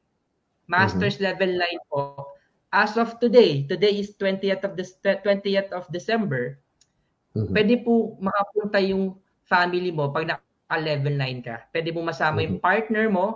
[0.68, 1.28] 9, master's mm-hmm.
[1.28, 2.00] level 9 po,
[2.72, 6.58] as of today, today is 20th of the 20th of December,
[7.36, 7.52] mm-hmm.
[7.52, 11.68] pwede po makapunta yung family mo pag naka-level 9 ka.
[11.70, 12.56] Pwede mo masama mm-hmm.
[12.56, 13.26] yung partner mo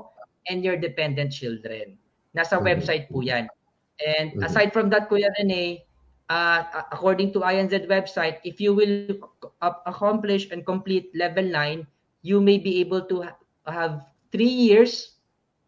[0.49, 2.01] and your dependent children.
[2.38, 2.70] Nasa mm-hmm.
[2.70, 3.51] website po yan.
[3.98, 4.46] And mm-hmm.
[4.46, 5.83] aside from that, Kuya Rene,
[6.31, 9.18] uh, according to INZ website, if you will
[9.62, 11.83] accomplish and complete level 9,
[12.22, 13.27] you may be able to
[13.66, 15.18] have three years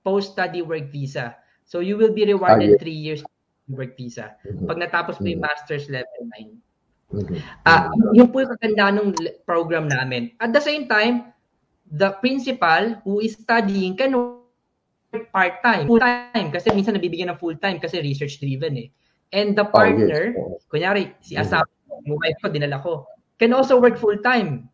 [0.06, 1.34] post-study work visa.
[1.66, 3.22] So you will be rewarded ah, three years
[3.68, 4.38] work visa.
[4.46, 4.66] Mm-hmm.
[4.70, 6.54] Pag natapos mo yung master's level 9.
[7.10, 7.38] Mm-hmm.
[7.66, 9.08] Uh, yun po yung kaganda ng
[9.42, 10.30] program namin.
[10.38, 11.34] At the same time,
[11.90, 14.14] the principal who is studying can
[15.10, 18.88] part-time, full-time, kasi minsan nabibigyan ng full-time kasi research-driven eh.
[19.30, 20.66] And the partner, oh, yes.
[20.70, 21.46] kunyari, si mm-hmm.
[21.46, 21.66] asawa,
[22.06, 23.06] yung wife ko, dinala ko,
[23.38, 24.66] can also work full-time.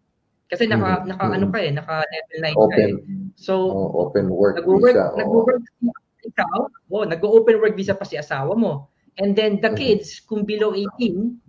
[0.48, 1.08] Kasi naka, mm-hmm.
[1.12, 2.70] naka ano ka eh, naka level 9 open.
[2.70, 2.94] ka eh.
[3.36, 5.12] So, oh, open work nag-work, visa.
[5.16, 5.62] Nag-work
[6.26, 6.58] ikaw,
[6.92, 8.88] oh, nag-open work visa pa si asawa mo.
[9.16, 11.40] And then the kids, kung below 18,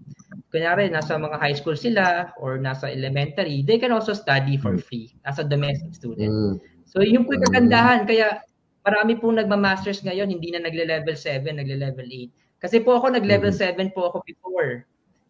[0.47, 5.11] kunyari nasa mga high school sila or nasa elementary, they can also study for free
[5.27, 6.31] as a domestic student.
[6.31, 6.55] Mm.
[6.87, 8.07] So yun po yung kagandahan.
[8.07, 8.39] Kaya
[8.87, 12.63] marami pong nagma-masters ngayon, hindi na nagle-level 7, nagle-level 8.
[12.63, 13.91] Kasi po ako nag-level mm-hmm.
[13.91, 14.87] 7 po ako before.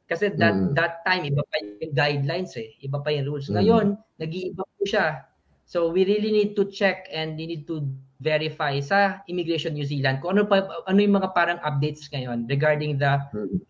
[0.07, 0.71] Kasi that mm.
[0.71, 3.51] that time iba pa yung guidelines eh, iba pa yung rules.
[3.51, 3.59] Mm.
[3.59, 3.85] Ngayon,
[4.23, 5.27] nag-iiba po siya.
[5.67, 7.83] So we really need to check and we need to
[8.23, 12.95] verify sa Immigration New Zealand kung ano pa ano yung mga parang updates ngayon regarding
[12.95, 13.19] the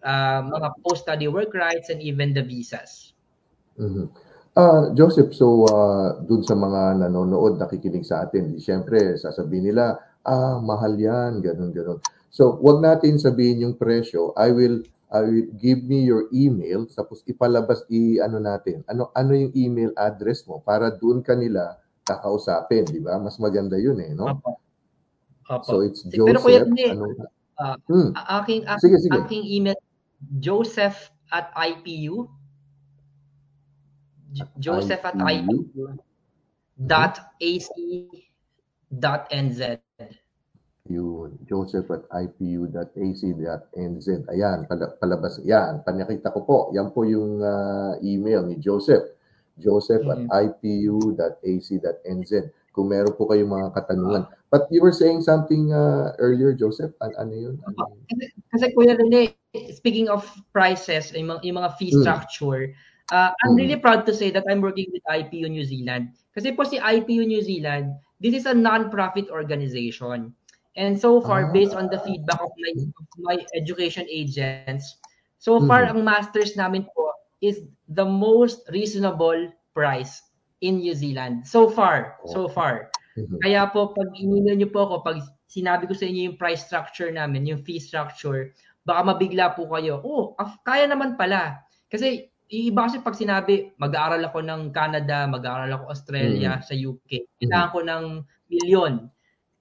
[0.05, 3.17] uh, mga post-study work rights and even the visas.
[3.81, 4.05] Mm-hmm.
[4.57, 10.57] Uh, Joseph, so uh, dun sa mga nanonood, nakikinig sa atin, siyempre sasabihin nila, ah,
[10.57, 12.01] mahal yan, ganun, ganun.
[12.33, 14.33] So, wag natin sabihin yung presyo.
[14.33, 18.83] I will I will give me your email tapos ipalabas i ano natin.
[18.91, 23.15] Ano ano yung email address mo para doon kanila kakausapin, di ba?
[23.21, 24.27] Mas maganda yun eh, no?
[24.27, 24.59] Apo.
[25.47, 25.63] Apo.
[25.63, 26.27] So it's Joseph.
[26.27, 27.07] Pero kuya, ano,
[27.61, 28.09] uh, hmm.
[28.43, 29.15] aking, aking, sige, sige.
[29.15, 29.79] aking email,
[30.43, 32.27] joseph at IPU.
[34.59, 35.97] Joseph at IPU.
[36.77, 37.69] Dot AC
[38.87, 39.81] dot NZ.
[40.87, 44.07] Yun, joseph at ipu.ac.nz.
[44.31, 44.57] Ayan,
[45.03, 45.43] palabas.
[45.43, 46.57] Yan, panakita ko po.
[46.71, 49.03] Yan po yung uh, email ni Joseph
[49.57, 50.29] joseph mm-hmm.
[50.29, 52.31] at ipu.ac.nz
[52.71, 54.29] kung meron po kayong mga katanungan.
[54.53, 56.93] But you were saying something uh, earlier, Joseph.
[57.01, 57.55] An ano yun?
[57.65, 57.97] Ano yun?
[58.05, 59.33] Kasi, kasi Kuya Rene,
[59.73, 60.21] speaking of
[60.53, 62.05] prices, yung mga, yung mga fee mm.
[63.11, 63.57] Uh, I'm mm.
[63.57, 66.13] really proud to say that I'm working with IPU New Zealand.
[66.35, 70.33] Kasi po si IPU New Zealand, this is a non-profit organization.
[70.77, 71.51] And so far, ah.
[71.51, 72.73] based on the feedback of my,
[73.17, 75.01] my education agents,
[75.41, 75.97] so far, mm.
[75.97, 80.21] ang masters namin po is the most reasonable price
[80.61, 81.45] in New Zealand.
[81.45, 82.89] So far, so far.
[83.17, 83.41] Mm-hmm.
[83.41, 85.17] Kaya po, pag ininom niyo po ako, pag
[85.49, 88.53] sinabi ko sa inyo yung price structure namin, yung fee structure,
[88.85, 91.61] baka mabigla po kayo, oh, kaya naman pala.
[91.89, 96.67] Kasi iba kasi pag sinabi, mag-aaral ako ng Canada, mag-aaral ako Australia, mm-hmm.
[96.67, 97.09] sa UK,
[97.43, 98.03] kailangan ko ng
[98.47, 98.93] milyon.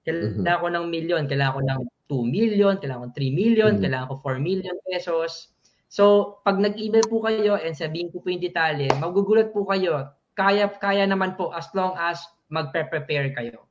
[0.07, 0.63] Kailangan mm-hmm.
[0.63, 3.83] ko ng milyon, kailangan ko ng 2 million, kailangan ko 3 million, mm-hmm.
[3.83, 5.51] kailangan ko 4 million pesos.
[5.91, 6.03] So,
[6.47, 10.15] pag nag-email po kayo and sabihin ko po yung detalye, magugulat po kayo.
[10.35, 13.66] Kaya, kaya naman po as long as magpe-prepare kayo.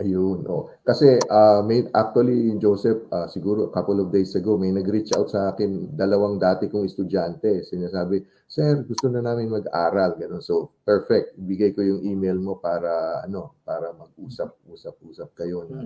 [0.00, 0.72] Ayun, oh.
[0.80, 5.28] Kasi uh, may actually Joseph, uh, siguro a couple of days ago may nag-reach out
[5.28, 7.60] sa akin dalawang dati kong estudyante.
[7.60, 10.40] Sinasabi, "Sir, gusto na namin mag-aral." Ganun.
[10.40, 11.36] So, perfect.
[11.36, 15.84] Ibigay ko yung email mo para ano, para mag-usap, usap-usap kayo na.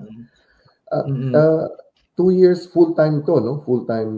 [0.86, 1.32] Uh, mm-hmm.
[1.34, 1.66] uh,
[2.14, 3.58] two years full-time to, no?
[3.66, 4.14] Full-time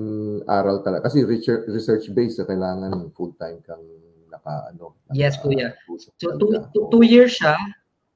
[0.53, 1.09] aral talaga.
[1.09, 3.83] Kasi research, research-based, kailangan full-time kang
[4.29, 5.01] naka, ano.
[5.09, 5.72] Naka, yes, kuya.
[6.20, 7.57] So, two, two, two years siya.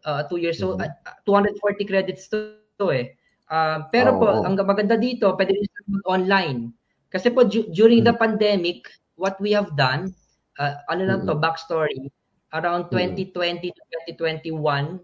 [0.03, 0.59] Uh, two years.
[0.59, 0.91] So, mm-hmm.
[1.07, 3.15] uh, 240 credits to, to eh.
[3.47, 4.43] Uh, pero oh, po, oh.
[4.43, 5.67] ang maganda dito, pwede rin
[6.11, 6.75] online.
[7.13, 8.17] Kasi po, du- during mm-hmm.
[8.17, 10.11] the pandemic, what we have done,
[10.59, 11.39] uh, ano lang mm-hmm.
[11.39, 12.11] to, backstory,
[12.57, 13.71] around 2020 mm-hmm.
[13.71, 13.83] to
[14.19, 14.99] 2021,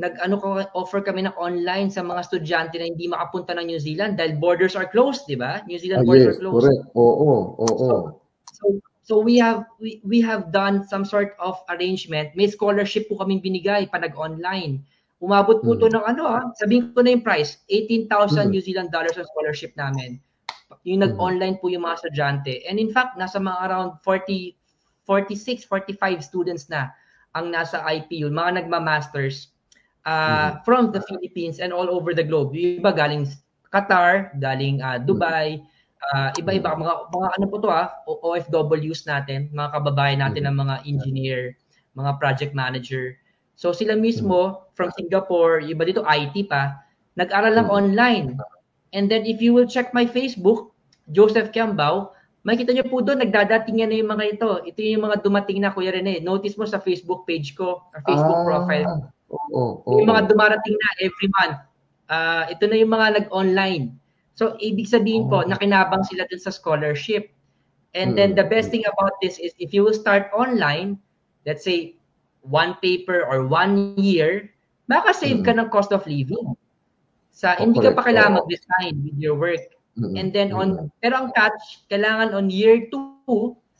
[0.00, 4.16] nag-ano ko offer kami ng online sa mga estudyante na hindi makapunta ng New Zealand
[4.16, 5.60] dahil borders are closed, 'di ba?
[5.68, 6.64] New Zealand ah, borders yes, are closed.
[6.64, 6.84] Correct.
[6.96, 7.76] Oo, oo.
[7.76, 7.86] So,
[8.56, 8.64] so,
[9.10, 12.30] so we have we, we have done some sort of arrangement.
[12.38, 14.86] May scholarship po kaming binigay pa nag-online.
[15.18, 15.82] Umabot po hmm.
[15.82, 18.54] to ng ano ah, sabihin ko na yung price, 18,000 hmm.
[18.54, 20.22] New Zealand dollars ang scholarship namin.
[20.86, 21.10] Yung hmm.
[21.10, 22.62] nag-online po yung mga estudyante.
[22.70, 24.54] And in fact, nasa mga around 40
[25.10, 26.94] 46, 45 students na
[27.34, 29.50] ang nasa IPU, mga nagma-masters
[30.06, 30.62] uh, mm-hmm.
[30.62, 32.54] from the Philippines and all over the globe.
[32.54, 33.26] Yung iba galing
[33.74, 35.66] Qatar, galing uh, Dubai,
[36.08, 40.56] uh, iba-iba mga mga ano po to ah, OFWs natin, mga kababayan natin mm-hmm.
[40.58, 41.40] ng mga engineer,
[41.94, 43.16] mga project manager.
[43.54, 44.72] So sila mismo mm-hmm.
[44.72, 46.80] from Singapore, iba dito IT pa,
[47.20, 47.80] nag-aral lang mm-hmm.
[47.84, 48.26] online.
[48.90, 50.74] And then if you will check my Facebook,
[51.12, 54.50] Joseph Kiambao, makikita niyo po doon, nagdadating yan na yung mga ito.
[54.64, 56.24] Ito yung mga dumating na, Kuya Rene.
[56.24, 58.86] Notice mo sa Facebook page ko, or Facebook ah, profile.
[59.30, 61.58] Oh, oh, yung mga dumarating na every month.
[62.10, 63.99] Uh, ito na yung mga nag-online.
[64.40, 65.28] So, ibig sabihin oh.
[65.28, 67.28] po, nakinabang sila dun sa scholarship.
[67.92, 68.16] And hmm.
[68.16, 70.96] then the best thing about this is if you start online,
[71.44, 72.00] let's say,
[72.40, 74.48] one paper or one year,
[74.88, 75.46] makaka-save hmm.
[75.46, 76.56] ka ng cost of living.
[77.36, 79.60] Sa, oh, hindi ka pa kailangan mag-design with your work
[79.98, 80.16] Mm-hmm.
[80.16, 80.68] And then on
[81.02, 83.26] pero ang catch kailangan on year 2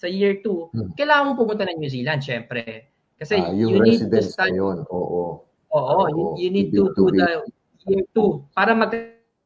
[0.01, 0.93] sa year 2, mm-hmm.
[0.97, 2.91] kailangan mo pumunta ng New Zealand syempre.
[3.21, 4.83] Kasi yung you need to start yun.
[4.91, 5.45] Oo.
[5.71, 7.47] Oo, oh, you, you need to do the
[7.87, 8.75] year 2 para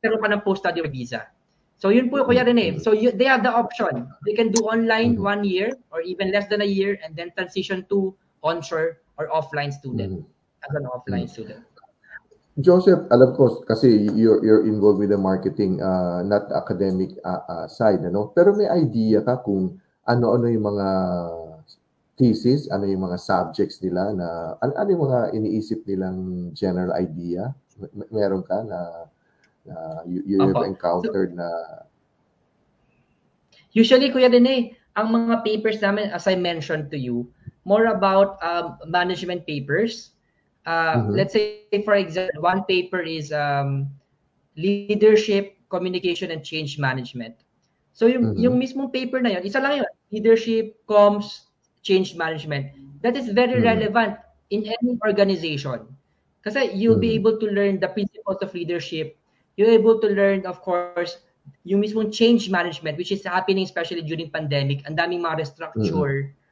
[0.04, 1.32] magkaroon ka ng post-study visa.
[1.80, 2.76] So yun po kuya rin eh.
[2.76, 4.04] So you, they have the option.
[4.28, 5.32] They can do online mm-hmm.
[5.32, 8.12] one year or even less than a year and then transition to
[8.44, 10.64] onshore or offline student mm-hmm.
[10.68, 11.32] as an offline mm-hmm.
[11.32, 11.64] student.
[12.62, 17.66] Joseph, alam ko kasi you're, you're involved with the marketing, uh, not academic uh, uh,
[17.66, 18.30] side, ano?
[18.30, 20.88] Pero may idea ka kung ano-ano yung mga
[22.14, 27.50] thesis, ano yung mga subjects nila na ano, ano yung mga iniisip nilang general idea?
[28.14, 29.10] Meron ka na,
[29.64, 31.48] na you, you have encountered na
[33.74, 37.26] Usually, Kuya Rene, ang mga papers namin, as I mentioned to you,
[37.66, 40.14] more about um, management papers,
[40.66, 41.10] uh, mm-hmm.
[41.12, 43.88] let's say for example one paper is um,
[44.56, 47.34] leadership communication and change management
[47.92, 48.42] so yung mm-hmm.
[48.42, 51.52] yung mismong paper na yun isa lang yun leadership comms
[51.84, 53.70] change management that is very mm-hmm.
[53.70, 54.16] relevant
[54.50, 55.84] in any organization
[56.44, 57.12] kasi you'll mm-hmm.
[57.12, 59.16] be able to learn the principles of leadership
[59.56, 61.22] you're able to learn of course
[61.64, 66.42] yung mismong change management which is happening especially during pandemic ang daming mga restructure mm-hmm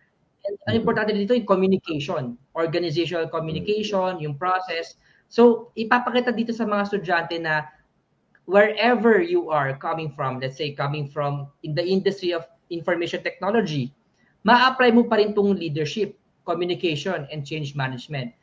[0.43, 4.99] And ang importante dito yung communication, organizational communication, yung process.
[5.31, 7.71] So, ipapakita dito sa mga estudyante na
[8.51, 12.43] wherever you are coming from, let's say coming from in the industry of
[12.75, 13.95] information technology,
[14.43, 18.35] ma-apply mo pa rin tong leadership, communication, and change management.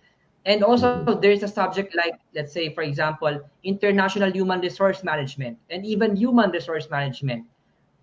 [0.45, 5.85] And also, there's a subject like, let's say, for example, international human resource management and
[5.85, 7.43] even human resource management.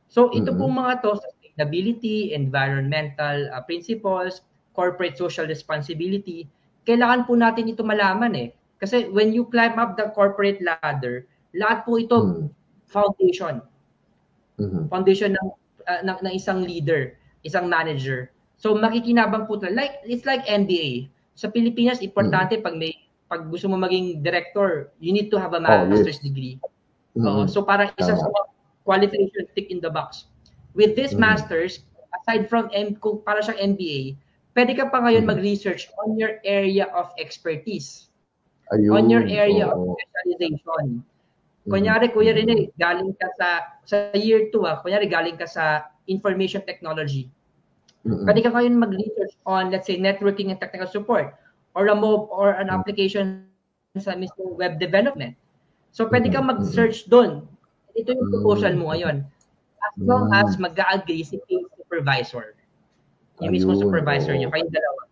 [0.09, 0.61] So, ito mm-hmm.
[0.61, 4.45] pong mga to, sustainability, environmental uh, principles,
[4.77, 6.45] corporate social responsibility,
[6.85, 8.49] kailangan po natin ito malaman eh.
[8.77, 11.25] Kasi when you climb up the corporate ladder,
[11.57, 12.47] lahat po ito mm.
[12.85, 13.65] foundation.
[14.61, 14.93] Mm-hmm.
[14.93, 15.49] Foundation ng,
[15.89, 18.31] uh, ng ng isang leader, isang manager.
[18.61, 19.73] So makikinabang po ito.
[19.73, 21.09] Like it's like MBA.
[21.37, 22.67] Sa Pilipinas importante mm-hmm.
[22.67, 22.97] pag may
[23.29, 26.25] pag gusto mo maging director, you need to have a master's oh, yes.
[26.25, 26.57] degree.
[27.19, 27.27] Mm-hmm.
[27.27, 28.29] Uh, so parang isa sa
[28.87, 30.31] qualification tick in the box.
[30.79, 31.27] With this mm.
[31.27, 31.83] master's,
[32.23, 34.15] aside from M, kung para siyang MBA,
[34.55, 35.31] pwede ka pa ngayon mm.
[35.35, 38.15] mag-research on your area of expertise.
[38.71, 39.75] Ayun, on your area oh.
[39.75, 41.03] of specialization.
[41.03, 41.15] Mm.
[41.67, 43.49] Kunyari, Kuya Rene, galing ka sa,
[43.83, 47.27] sa year 2, ah, kunyari galing ka sa information technology.
[48.07, 48.23] Mm-hmm.
[48.23, 51.35] Pwede ka ngayon mag-research on, let's say, networking and technical support
[51.75, 52.75] or a mob or an mm.
[52.79, 53.51] application
[53.99, 55.35] sa mismo web development.
[55.91, 57.43] So, pwede ka mag-search doon.
[57.99, 59.27] Ito yung proposal mo ngayon
[59.83, 60.39] as long mm.
[60.39, 62.55] as mag-agree si case supervisor.
[63.43, 65.03] Yung mismo supervisor niyo, kayong dalawa.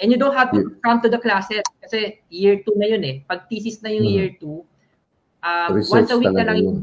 [0.00, 3.16] And you don't have to come to the classes kasi year 2 na yun eh.
[3.28, 4.14] Pag thesis na yung mm.
[4.14, 4.46] year 2,
[5.42, 6.76] um, once a week na lang yun.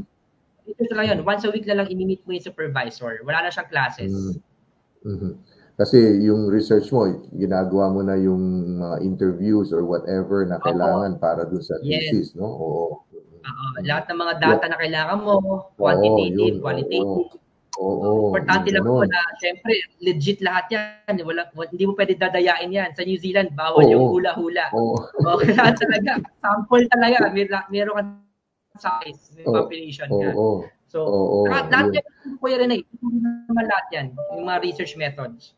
[0.68, 1.18] Research lang yun.
[1.26, 3.24] Once a week na lang inimit mo yung supervisor.
[3.26, 4.12] Wala na siyang classes.
[4.14, 4.49] Mm.
[5.04, 5.32] Mm-hmm.
[5.80, 5.96] Kasi
[6.28, 11.22] yung research mo, ginagawa mo na yung mga interviews or whatever na kailangan Opo.
[11.24, 12.36] para doon sa thesis, yes.
[12.36, 12.44] no?
[12.52, 12.84] Oo.
[13.40, 15.34] Oo, lahat ng mga data na kailangan mo,
[15.80, 17.32] quantitative, oo, qualitative.
[17.80, 19.72] Oo, oo, Importante lang po na, syempre,
[20.04, 21.16] legit lahat yan.
[21.24, 22.92] Wala, hindi mo pwede dadayain yan.
[22.92, 24.68] Sa New Zealand, bawal oo, yung hula-hula.
[24.76, 25.00] Oo.
[25.24, 26.20] Oo, lahat talaga.
[26.44, 27.32] Sample talaga.
[27.32, 28.04] Mer meron ka
[28.76, 30.36] size, may population ka.
[30.36, 32.06] Oo, so, oo, lahat, lahat yan,
[32.42, 32.82] Kuya Rene,
[33.46, 35.54] naman lahat yan, yung mga research methods.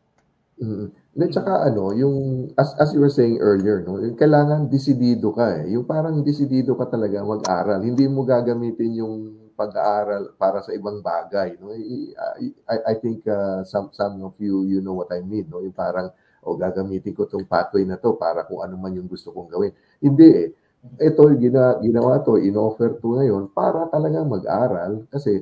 [0.61, 0.93] Mm.
[1.13, 5.61] At saka ano, yung as as you were saying earlier, no, yung kailangan desidido ka
[5.61, 5.73] eh.
[5.73, 7.81] Yung parang desidido ka talaga mag-aral.
[7.85, 9.13] Hindi mo gagamitin yung
[9.53, 11.69] pag-aaral para sa ibang bagay, no.
[11.69, 15.61] I, I, I think uh, some some of you you know what I mean, no.
[15.61, 16.09] Yung parang
[16.43, 19.47] o oh, gagamitin ko tong pathway na to para kung ano man yung gusto kong
[19.47, 19.71] gawin.
[20.03, 20.47] Hindi eh.
[20.99, 25.41] Ito, gina, ginawa to, in-offer to ngayon para talagang mag-aral kasi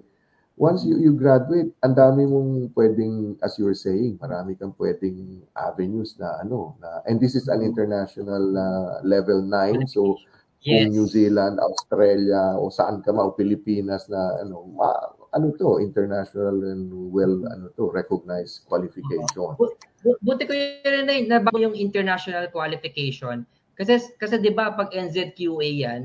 [0.53, 5.41] once you, you graduate, ang dami mong pwedeng, as you were saying, marami kang pwedeng
[5.57, 10.17] avenues na ano, na, and this is an international uh, level 9, so
[10.61, 10.85] Yes.
[10.85, 14.93] kung New Zealand, Australia, o saan ka ma, o Pilipinas na, ano, ma,
[15.33, 19.57] ano to, international and well, ano to, recognized qualification.
[19.57, 19.73] Bu-
[20.05, 23.41] bu- buti ko yun na na yung international qualification.
[23.77, 26.01] Kasi kasi 'di ba pag NZQA 'yan,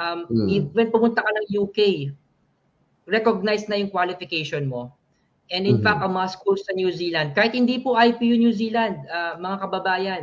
[0.00, 0.72] um Mm.
[0.72, 1.78] even pumunta ka ng UK,
[3.08, 4.94] recognized na yung qualification mo.
[5.52, 5.82] And in Mhm.
[5.84, 9.58] fact, ang mga schools sa New Zealand, kahit hindi po IPU New Zealand, ah, mga
[9.68, 10.22] kababayan,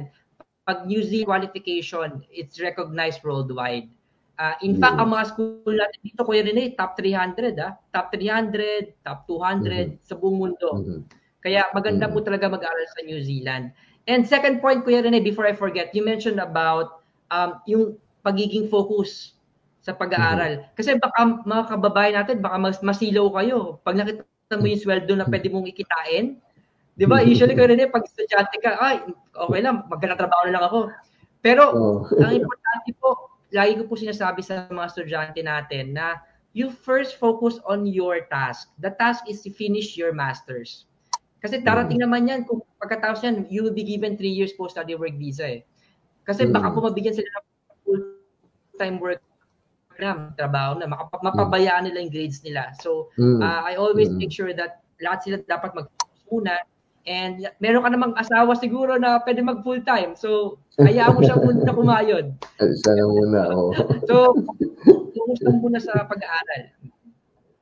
[0.67, 3.89] pag New Zealand qualification, it's recognized worldwide.
[4.39, 5.03] Ah, in fact, Yes.
[5.03, 7.77] ang mga school natin dito, Kuya Rene, top 300, ah.
[7.93, 10.71] top 300, top 200 sa buong mundo.
[10.71, 11.09] Mhm.
[11.43, 12.13] Kaya maganda Mm.
[12.13, 13.73] po talaga mag-aral sa New Zealand.
[14.09, 17.93] And second point, Kuya Rene, before I forget, you mentioned about um, yung
[18.25, 19.37] pagiging focus
[19.85, 20.65] sa pag-aaral.
[20.73, 23.77] Kasi baka mga kababayan natin, baka mas masilaw kayo.
[23.85, 26.41] Pag nakita mo yung sweldo na pwede mong ikitain,
[26.97, 27.21] di ba?
[27.21, 29.05] Usually, Kuya Rene, pag estudyante ka, ay,
[29.37, 30.79] okay lang, magkakatrabaho na lang ako.
[31.45, 32.01] Pero, Oh.
[32.25, 36.17] ang importante po, lagi ko po sinasabi sa mga estudyante natin na
[36.57, 38.73] you first focus on your task.
[38.81, 40.88] The task is to finish your master's.
[41.39, 45.15] Kasi darating naman yan, kung pagkatapos yan, you will be given three years post-study work
[45.15, 45.61] visa eh.
[46.27, 46.73] Kasi baka Mm.
[46.75, 47.45] po mabigyan sila ng
[47.81, 49.23] full-time work
[49.89, 52.71] program, trabaho na, makapa- mapabayaan nila yung grades nila.
[52.79, 53.39] So, Mm.
[53.39, 54.19] uh, I always Mm.
[54.19, 56.55] make sure that lahat sila dapat mag-focus muna.
[57.03, 60.13] And meron ka namang asawa siguro na pwede mag full-time.
[60.19, 62.25] So, hayaan mo siya muna kumayod.
[62.61, 63.71] Ay, Sana muna, oh.
[64.05, 64.15] So,
[65.15, 66.63] focus muna sa pag-aaral.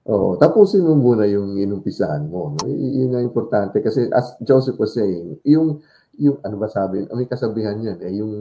[0.07, 2.55] Oo, tapusin mo muna yung inumpisahan mo.
[2.55, 2.63] No?
[2.63, 5.83] Y- yun ang importante kasi as Joseph was saying, yung
[6.17, 8.33] yung ano ba sabi, may kasabihan yan eh, yung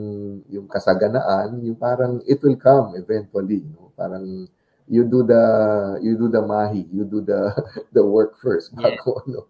[0.47, 3.91] yung kasaganaan, yung parang it will come eventually, no?
[3.99, 4.23] Parang
[4.87, 5.43] you do the
[5.99, 7.51] you do the mahi, you do the
[7.95, 9.41] the work first bago ano.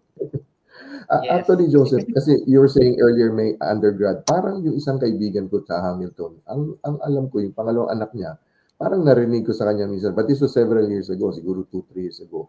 [1.08, 1.30] Ah, Yes.
[1.40, 5.80] Actually, Joseph, kasi you were saying earlier may undergrad, parang yung isang kaibigan ko sa
[5.80, 8.36] Hamilton, ang, ang alam ko, yung pangalawang anak niya,
[8.78, 12.06] parang narinig ko sa kanya minsan, but this was several years ago, siguro two, three
[12.06, 12.48] years ago,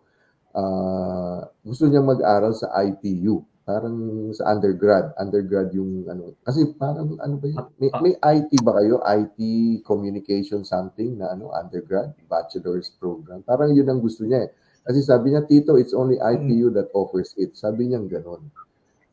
[0.53, 7.35] ah gusto niya mag-aral sa IPU, parang sa undergrad, undergrad yung ano, kasi parang ano
[7.41, 9.39] ba yun, may, may IT ba kayo, IT
[9.83, 14.51] communication something na ano, undergrad, bachelor's program, parang yun ang gusto niya eh.
[14.79, 17.53] Kasi sabi niya, Tito, it's only IPU that offers it.
[17.53, 18.41] Sabi niya gano'n.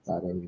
[0.06, 0.38] Parang,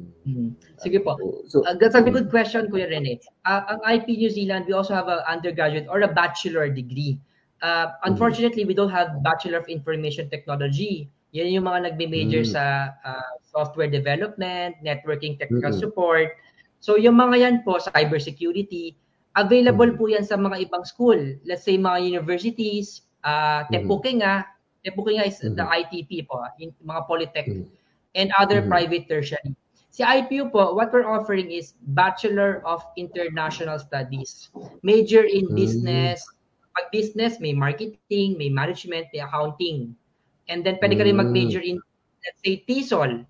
[0.78, 1.18] Sige po.
[1.50, 3.18] so, Uh, that's a good question, Kuya Rene.
[3.42, 7.18] Uh, ang IP New Zealand, we also have an undergraduate or a bachelor degree.
[7.58, 11.10] Uh, unfortunately, we don't have Bachelor of Information Technology.
[11.34, 12.52] Yan yung mga nagbe-major Mm.
[12.54, 15.82] sa uh, software development, networking technical Mm-mm.
[15.82, 16.38] support.
[16.78, 18.94] So yung mga yan po, cybersecurity,
[19.34, 19.98] available Mm.
[19.98, 21.18] po yan sa mga ibang school.
[21.42, 24.46] Let's say mga universities, uh, Tepukinga,
[24.86, 25.74] Tepukinga is the Mhm.
[25.82, 27.66] ITP po, in, mga polytech Mhm.
[28.14, 28.68] And other Mhm.
[28.68, 29.54] private tertiary.
[29.90, 34.48] Si IPU po, what we're offering is Bachelor of International Studies.
[34.82, 35.54] Major in Mm.
[35.56, 36.22] business.
[36.78, 39.96] Pag business, may marketing, may management, may accounting.
[40.46, 41.22] And then pwede ka rin Mm.
[41.26, 41.80] mag-major in,
[42.24, 43.26] let's say, TESOL.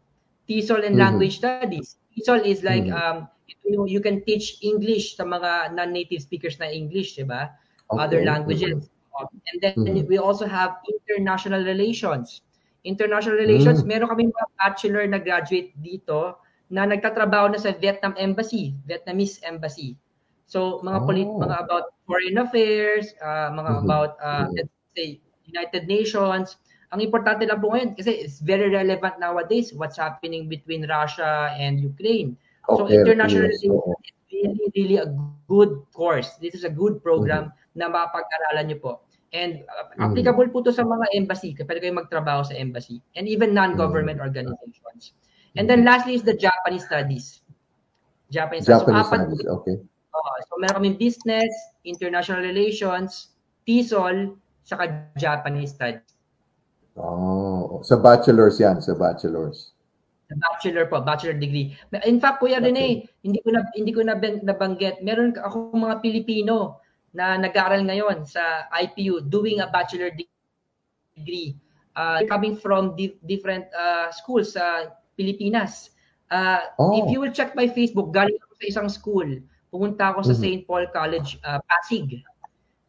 [0.49, 1.01] TESOL and Mhm.
[1.01, 1.97] Language Studies.
[2.13, 2.93] TESOL is like, Mhm.
[2.93, 3.29] um,
[3.65, 7.51] you, you can teach English sa mga non-native speakers na English, di ba?
[7.97, 8.29] Other Okay.
[8.29, 8.91] languages.
[9.53, 10.07] And then Mhm.
[10.07, 12.43] we also have international relations.
[12.83, 13.87] International relations, Mm.
[13.91, 19.97] meron kami mga bachelor na graduate dito na nagtatrabaho na sa Vietnam Embassy, Vietnamese Embassy.
[20.45, 21.41] So, mga polit Oh.
[21.41, 23.81] mga about foreign affairs, uh, mga Mhm.
[23.85, 26.57] about uh, let's say United Nations.
[26.89, 31.77] Ang importante lang po ngayon kasi it's very relevant nowadays what's happening between Russia and
[31.77, 32.33] Ukraine.
[32.65, 35.09] So, Okay, international yes, relations is really, really a
[35.45, 36.37] good course.
[36.37, 37.77] This is a good program Mm-hmm.
[37.77, 38.93] na mapag-aralan niyo po.
[39.37, 40.09] And uh, Mhm.
[40.09, 41.53] applicable po to sa mga embassy.
[41.53, 43.05] Pwede kayo magtrabaho sa embassy.
[43.13, 44.29] And even non-government Mm-hmm.
[44.49, 45.13] organizations.
[45.57, 47.45] And then lastly is the Japanese studies.
[48.31, 49.77] Japanese, Japanese so, apat studies, okay.
[50.13, 50.33] Oo.
[50.45, 51.49] so meron kaming business,
[51.85, 53.33] international relations,
[53.65, 54.37] TESOL,
[54.69, 56.05] saka Japanese studies.
[56.93, 59.73] Oh, sa bachelors yan, sa bachelors.
[60.29, 61.73] Bachelor po, bachelor degree.
[62.05, 65.01] In fact, Kuya Rene, hindi ko na hindi ko na nabanggit.
[65.01, 70.29] Meron ako mga Pilipino na nag-aaral ngayon sa IPU doing a bachelor de-
[71.17, 71.57] degree.
[71.99, 74.87] Uh, coming from di- different uh, schools sa
[75.19, 75.91] Pilipinas.
[76.31, 76.95] Uh, Oh.
[76.95, 79.29] If you will check my Facebook, galing ako sa isang school.
[79.69, 80.41] Pumunta ako sa Mhm.
[80.41, 80.63] St.
[80.63, 82.23] Paul College, uh, Pasig.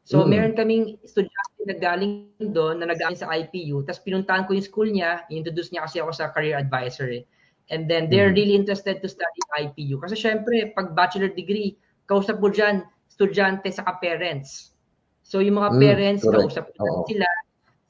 [0.05, 0.28] So, Mm.
[0.30, 3.82] meron kaming estudyante na galing doon, na nag sa IPU.
[3.84, 7.26] Tapos pinuntahan ko yung school niya, introduce niya kasi ako sa career advisor eh.
[7.70, 8.38] And then they're Mhm.
[8.38, 10.01] really interested to study IPU.
[10.01, 12.82] Kasi syempre, pag bachelor degree, kausap mo dyan,
[13.20, 14.72] estudyante sa parents.
[15.28, 16.39] So yung mga Mm, parents, correct.
[16.39, 17.03] kausap ko Oo.
[17.11, 17.28] sila.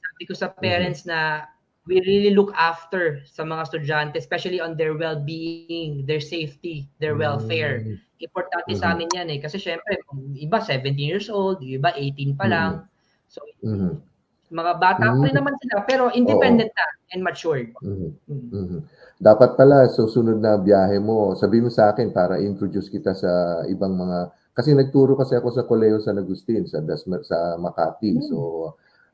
[0.02, 1.46] Sabi ko sa parents na
[1.86, 7.86] we really look after sa mga estudyante, especially on their well-being, their safety, their welfare.
[7.86, 7.96] Mm.
[8.20, 8.80] Importante Mhm.
[8.82, 9.38] sa amin yan eh.
[9.38, 10.02] Kasi syempre,
[10.34, 12.84] iba 17 years old, iba 18 pa lang.
[13.30, 14.02] So, Mhm.
[14.50, 15.38] mga bata pa rin Mm.
[15.46, 17.70] naman sila, pero independent na and matured.
[17.80, 18.10] Mhm.
[18.26, 18.50] Mm.
[18.50, 18.78] Mhm.
[19.22, 23.94] Dapat pala susunod na biyahe mo, sabi mo sa akin para introduce kita sa ibang
[23.94, 28.18] mga kasi nagturo kasi ako sa Colegio San Agustin sa Dasma, sa Makati.
[28.18, 28.24] Hmm.
[28.26, 28.36] So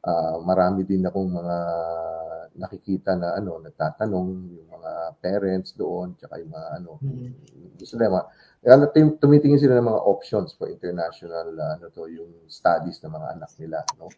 [0.06, 1.56] ah, marami din akong mga
[2.56, 7.76] nakikita na ano nagtatanong yung mga parents doon tsaka yung mga ano Mm.
[7.76, 8.24] gusto nila
[8.64, 13.12] ano, tum- tumitingin sila ng mga options for international ah, ano to yung studies ng
[13.12, 14.08] mga anak nila no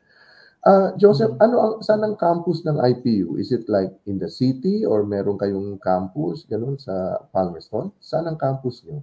[0.66, 3.38] Ah, Joseph, ano ang saan ang campus ng IPU?
[3.38, 7.94] Is it like in the city or meron kayong campus ganun sa Palmerston?
[8.02, 8.98] Saan ang campus niyo?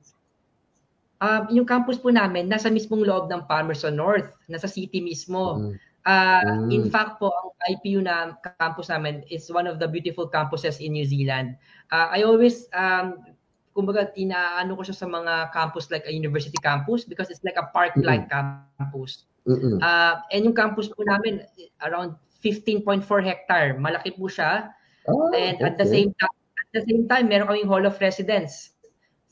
[1.23, 5.59] Um, yung campus po namin, nasa mismong loob ng Palmerston North, nasa city mismo.
[5.59, 5.73] Mm.
[6.05, 6.69] Mm.
[6.69, 10.93] In fact po, ang IPU na campus namin is one of the beautiful campuses in
[10.93, 11.57] New Zealand.
[11.89, 13.25] Ah, I always, um,
[13.73, 17.67] kumbaga, inaano ko siya sa mga campus like a university campus because it's like a
[17.73, 19.25] park-like campus.
[19.49, 19.81] Mm-mm.
[19.81, 21.41] Ah, and yung campus po namin,
[21.81, 22.13] around
[22.45, 23.73] 15.4 hectare.
[23.81, 24.69] Malaki po siya.
[25.09, 26.05] Ah, And at the okay.
[26.05, 28.74] same time, at the same time, meron kaming hall of residence.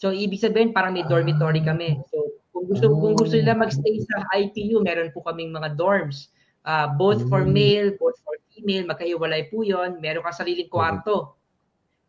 [0.04, 1.72] So ibig sabihin parang may dormitory Ah.
[1.72, 1.96] kami.
[2.12, 6.28] So kung gusto kung gusto nila magstay sa IPU, meron po kaming mga dorms.
[6.68, 7.56] Uh, both for Mm.
[7.56, 10.04] male, both for female, magkahiwalay po 'yon.
[10.04, 11.40] Meron kang sariling kwarto.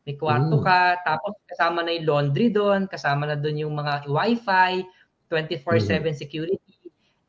[0.03, 0.67] May kwarto Mm.
[0.67, 4.83] ka, tapos kasama na yung laundry doon, kasama na doon yung mga wifi,
[5.31, 6.59] 24/7 security.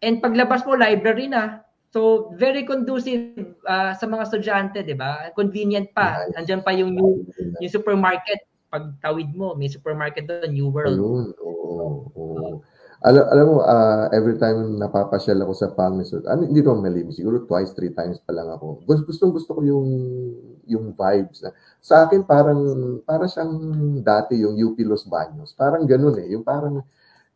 [0.01, 1.61] And paglabas mo, library na.
[1.89, 5.29] So, very conducive ah, sa mga estudyante, di ba?
[5.31, 6.19] Convenient pa.
[6.27, 6.35] Nice.
[6.35, 7.23] Nandiyan pa yung new,
[7.63, 8.43] yung supermarket.
[8.75, 10.99] Pag tawid mo, may supermarket doon, New World.
[10.99, 12.59] Ayun, oo, oo.
[13.07, 17.47] Alam, alam mo, ah, every time napapasyal ako sa Palmerston, ano, hindi ko malimu, siguro
[17.47, 18.83] twice, three times pa lang ako.
[18.83, 19.87] Gusto, gustong gusto ko yung
[20.67, 21.39] yung vibes.
[21.39, 21.55] Na.
[21.79, 22.59] Sa akin, parang,
[23.07, 23.53] parang siyang
[24.03, 25.55] dati yung UP Los Baños.
[25.55, 26.35] Parang ganun eh.
[26.35, 26.83] Yung parang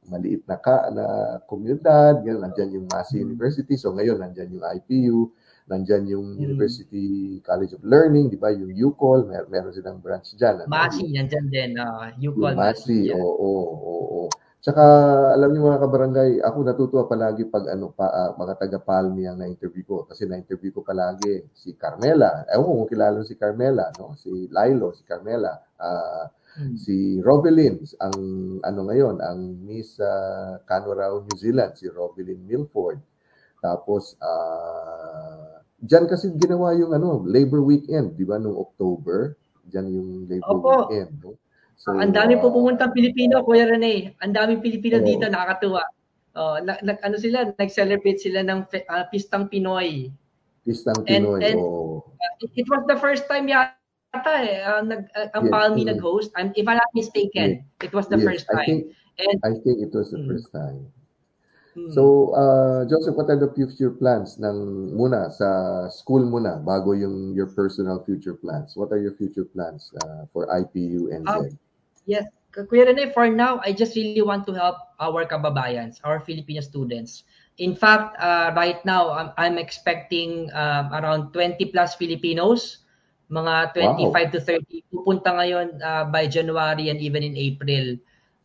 [0.10, 1.06] maliit na ka na
[1.48, 3.80] komunidad, ganun, nandyan yung Massey University.
[3.80, 5.32] So ngayon, nandyan yung IPU,
[5.70, 6.42] nandyan yung Mm.
[6.50, 7.06] University
[7.46, 8.50] College of Learning, di ba?
[8.50, 10.66] Yung UCOL, mer meron silang branch dyan.
[10.66, 10.70] ano?
[10.70, 11.72] Masi, nandyan din.
[11.78, 14.22] Uh, you Yung call Masi, oo, oo, oo.
[14.60, 14.84] Tsaka,
[15.32, 19.88] alam niyo mga kabarangay, ako natutuwa palagi pag ano, pa, ah, mga taga-Palmi ang na-interview
[19.88, 19.98] ko.
[20.04, 22.44] Kasi na-interview ko palagi si Carmela.
[22.52, 24.20] Ewan ko kung kilala si Carmela, no?
[24.20, 25.64] Si Lilo, si Carmela.
[25.80, 26.28] ah,
[26.60, 26.76] Mm.
[26.76, 28.18] si Robelin, ang
[28.66, 33.00] ano ngayon, ang Miss uh, Canora New Zealand, si Robelin Milford.
[33.64, 39.40] Tapos, ah, Diyan kasi ginawa yung ano, Labor Weekend, di ba, nung October.
[39.72, 40.74] Diyan yung Labor Opo.
[40.92, 41.12] Weekend.
[41.24, 41.40] No?
[41.80, 44.12] So, ang dami po ah, pumuntang Pilipino, Kuya Rene.
[44.20, 45.08] Ang daming Pilipino Oo.
[45.08, 45.80] dito, nakakatuwa.
[46.36, 50.12] Oh, na, na- ano sila, nag-celebrate sila ng ah, Pistang Pinoy.
[50.68, 51.40] Pistang And- Pinoy.
[51.40, 52.04] and- oo.
[52.20, 53.72] Uh, it, it was the first time yata
[54.44, 55.90] eh, ah, nag, ah, ang Yes, Palmi mm.
[55.96, 56.36] nag-host.
[56.36, 59.24] I'm, if I'm not mistaken, it was the Yes, first I think, time.
[59.24, 60.28] And, I think it was the Mm.
[60.28, 60.84] first time.
[61.74, 61.92] Hmm.
[61.92, 67.34] So, uh, Joseph, what are the future plans ng muna sa school muna bago yung
[67.34, 68.76] your personal future plans?
[68.76, 71.58] What are your future plans uh, for IPU and Ah, Z?
[72.10, 76.62] Yes, Kuya Rene, for now, I just really want to help our kababayans, our Filipino
[76.62, 77.24] students.
[77.60, 82.82] In fact, uh, right now, I'm, I'm expecting um, around 20 plus Filipinos,
[83.30, 88.00] mga 25 to 30, pupunta ngayon uh, by January and even in April.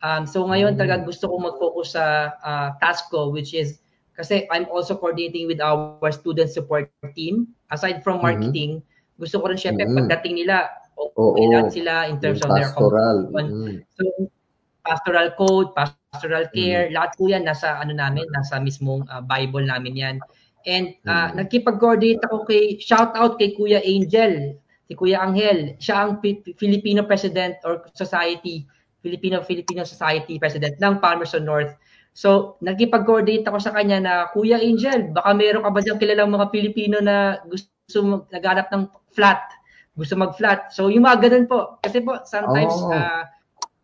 [0.05, 0.79] Um, so ngayon, Mm.
[0.85, 2.05] talaga gusto ko mag-focus sa
[2.45, 3.81] uh, task ko, which is,
[4.13, 7.57] kasi I'm also coordinating with our student support team.
[7.73, 8.25] Aside from Mhm.
[8.29, 8.71] marketing,
[9.17, 9.97] gusto ko rin syempre Mhm.
[9.97, 13.33] pagdating nila, okay lahat sila in terms of their pastoral.
[13.33, 13.81] communication.
[13.81, 13.97] Mm.
[13.97, 14.05] So,
[14.85, 19.97] pastoral code, pastoral care, lahat po yan nasa ano namin, nasa mismong uh, Bible namin
[19.97, 20.17] yan.
[20.69, 21.41] And uh, Mm.
[21.41, 24.53] nagkipag-coordinate ako kay, shout out kay Kuya Angel,
[24.85, 25.81] si Kuya Angel.
[25.81, 28.69] Siya ang Pi- Filipino President or Society,
[29.05, 31.77] Filipino Filipino Society President ng Palmerston North.
[32.17, 36.47] So, nagkipag-coordinate ako sa kanya na, Kuya Angel, baka meron ka ba diyang kilalang mga
[36.49, 39.43] Pilipino na gusto mag- naghanap ng flat?
[39.93, 40.71] Gusto mag-flat.
[40.73, 41.77] So, yung mga ganun po.
[41.83, 42.95] Kasi po, sometimes, Oh.
[42.95, 43.29] ah,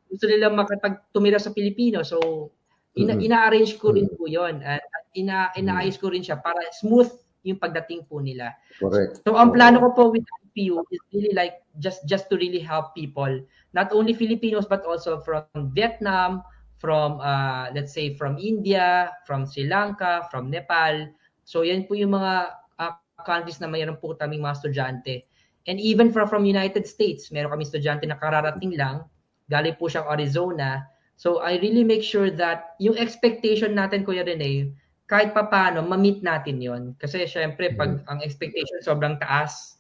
[0.06, 2.06] gusto nila makapag-tumira sa Pilipino.
[2.06, 2.50] So,
[2.94, 3.26] ina- Mhm.
[3.26, 4.62] ina-arrange ko rin po yun.
[4.62, 4.82] At
[5.14, 7.10] ina- inaayos ko rin siya para smooth
[7.42, 8.54] yung pagdating po nila.
[8.78, 9.26] Correct.
[9.26, 12.94] So, ang plano ko po with IPU is really like just just to really help
[12.94, 13.30] people.
[13.72, 16.42] Not only Filipinos, but also from Vietnam,
[16.80, 21.06] from, uh, let's say, from India, from Sri Lanka, from Nepal.
[21.44, 25.28] So, yan po yung mga uh, countries na mayroon po kaming mga estudyante.
[25.68, 29.04] And even from, from United States, meron kami estudyante na kararating lang.
[29.52, 30.88] Galing po siyang Arizona.
[31.20, 34.72] So, I really make sure that yung expectation natin, Kuya Rene,
[35.10, 39.79] kahit pa paano, ma-meet natin yon Kasi syempre, pag ang expectation sobrang taas,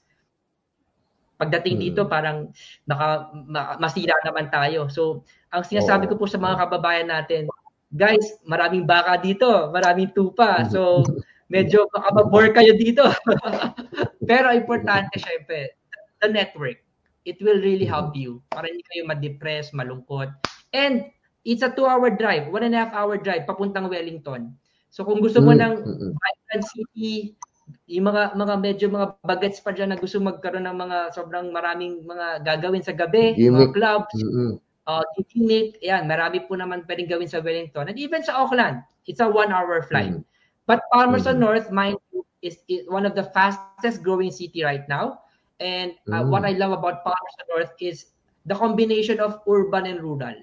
[1.40, 1.82] Pagdating Mm.
[1.88, 2.52] dito, parang
[2.84, 4.92] naka, ma- masira naman tayo.
[4.92, 6.12] So, ang sinasabi Oo.
[6.12, 7.48] ko po sa mga kababayan natin,
[7.96, 10.68] guys, maraming baka dito, maraming tupa.
[10.68, 11.00] So,
[11.54, 13.08] medyo baka ma-bore kayo dito.
[14.30, 15.74] Pero importante, syempre,
[16.20, 16.84] the network.
[17.24, 20.28] It will really help you para hindi kayo ma-depress, malungkot.
[20.76, 21.08] And
[21.42, 24.56] it's a two-hour drive, one and a half hour drive papuntang Wellington.
[24.92, 25.84] So kung gusto mo ng.
[26.16, 27.34] Vibrant City,
[27.86, 32.02] yung mga mga medyo mga bagets pa dyan na gusto magkaroon ng mga sobrang maraming
[32.06, 33.72] mga gagawin sa gabi, Gimmick.
[33.72, 34.52] mga clubs, Mm-mm.
[34.86, 37.88] uh, gimmick, yan, marami po naman pwedeng gawin sa Wellington.
[37.88, 40.14] And even sa Auckland, it's a one-hour flight.
[40.14, 40.24] Mhm.
[40.66, 41.44] But Palmerston Mhm.
[41.44, 45.24] North, mind you, is, is one of the fastest growing city right now.
[45.58, 46.30] And uh, Mm.
[46.30, 48.10] what I love about Palmerston North is
[48.44, 50.34] the combination of urban and rural.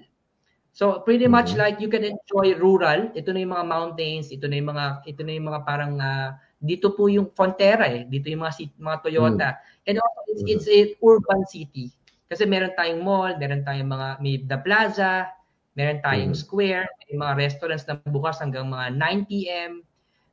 [0.70, 1.58] So pretty much Mhm.
[1.58, 5.20] like you can enjoy rural, ito na yung mga mountains, ito na yung mga ito
[5.26, 9.48] na yung mga parang uh, dito po yung Frontera eh, dito yung mga mga Toyota.
[9.86, 10.50] And also it's, Mhm.
[10.52, 11.90] it's a urban city.
[12.28, 15.32] Kasi meron tayong mall, meron tayong mga may the plaza,
[15.78, 16.42] meron tayong Mhm.
[16.44, 19.80] square, may mga restaurants na bukas hanggang mga 9 p.m.,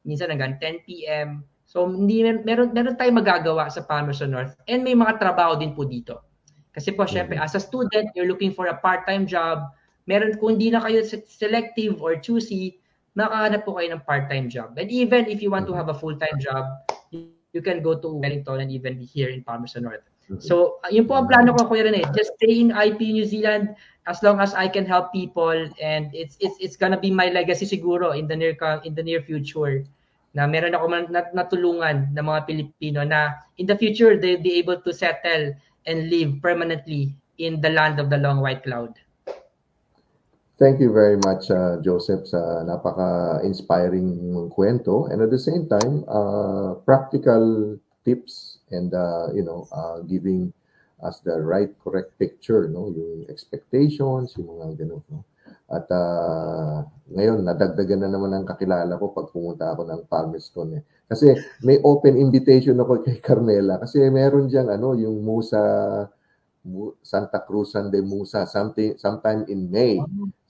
[0.03, 1.45] minsan hanggang 10 p.m.
[1.65, 5.85] So hindi meron meron tayong magagawa sa Palmerston North and may mga trabaho din po
[5.85, 6.21] dito.
[6.75, 9.65] Kasi po syempre as a student, you're looking for a part-time job.
[10.05, 12.77] Meron kung hindi na kayo se- selective or choosy,
[13.15, 14.75] makahanap po kayo ng part-time job.
[14.75, 18.59] And even if you want to have a full-time job, you, can go to Wellington
[18.59, 20.03] and even here in Palmerston North.
[20.43, 22.03] So, uh, yun po ang plano ko Kuya Rene.
[22.11, 26.37] Just stay in IP New Zealand as long as I can help people and it's
[26.41, 29.85] it's it's gonna be my legacy siguro in the near in the near future
[30.35, 34.59] na meron ako man, nat, natulungan ng mga Pilipino na in the future they'll be
[34.59, 35.55] able to settle
[35.87, 38.93] and live permanently in the land of the long white cloud.
[40.55, 45.11] Thank you very much, uh, Joseph, sa napaka-inspiring kwento.
[45.11, 47.75] And at the same time, uh, practical
[48.07, 50.55] tips and, uh, you know, uh, giving
[51.03, 52.87] us the right, correct picture, no?
[52.87, 55.27] Yung expectations, yung mga ganun, no?
[55.67, 60.79] At uh, ngayon, nadagdagan na naman ang kakilala ko pag pumunta ako ng Palmerston.
[60.79, 60.83] Eh.
[61.11, 61.35] Kasi
[61.67, 63.75] may open invitation ako kay Carmela.
[63.83, 65.59] Kasi meron diyang ano, yung Musa,
[66.65, 70.01] Mu- Santa Cruz Sunday Musa, something, sometime in May.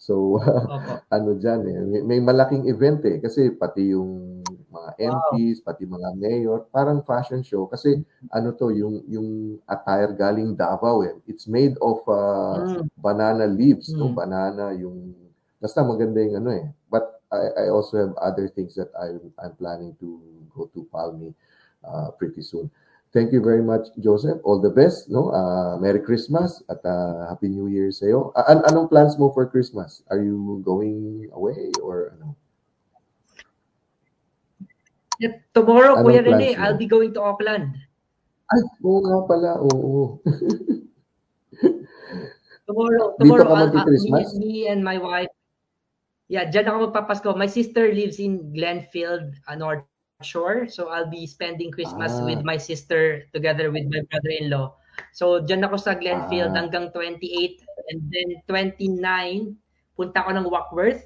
[0.06, 0.38] So,
[1.16, 3.18] ano dyan eh, may, may malaking event eh.
[3.18, 7.66] Kasi pati yung mga MPs, pati mga mayor, parang fashion show.
[7.66, 7.98] Kasi
[8.30, 11.18] ano to, yung, yung attire galing Davao eh.
[11.26, 12.86] It's made of uh, Mm.
[13.02, 14.14] banana leaves, no?
[14.14, 14.16] Mm.
[14.16, 15.18] Banana yung,
[15.58, 16.66] basta maganda yung ano eh.
[16.86, 20.22] But I, I also have other things that I, I'm planning to
[20.54, 21.34] go to Palmy
[21.82, 22.70] uh, pretty soon.
[23.16, 24.44] Thank you very much, Joseph.
[24.44, 25.32] All the best, no?
[25.32, 28.36] Uh, Merry Christmas at uh, Happy New Year sa iyo.
[28.36, 30.04] an- anong plans mo for Christmas?
[30.12, 32.36] Are you going away or ano?
[35.56, 36.60] Tomorrow, Anong Kuya Rene?
[36.60, 37.72] I'll be going to Auckland.
[38.52, 40.20] Ay, oo nga pala, oo.
[42.68, 45.32] Tomorrow, tomorrow, I'll- I'll- me, me and my wife,
[46.28, 47.32] yeah, dyan ako magpapasko.
[47.40, 49.88] My sister lives in Glenfield, uh, North
[50.26, 50.72] Shore.
[50.72, 52.24] So I'll be spending Christmas Ah.
[52.24, 54.72] with my sister together with my brother-in-law.
[55.12, 56.64] So dyan ako sa Glenfield Ah.
[56.64, 57.60] hanggang 28
[57.92, 59.60] and then 29,
[60.00, 61.04] punta ako ng Warkworth.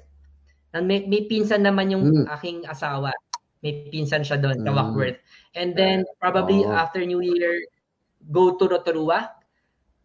[0.70, 2.26] And may, may pinsan naman yung Mm.
[2.30, 3.10] aking asawa.
[3.66, 4.78] May pinsan siya doon sa Mm.
[4.78, 5.18] Warkworth.
[5.58, 6.70] And then probably Oh.
[6.70, 7.66] after New Year,
[8.30, 9.34] go to Rotorua.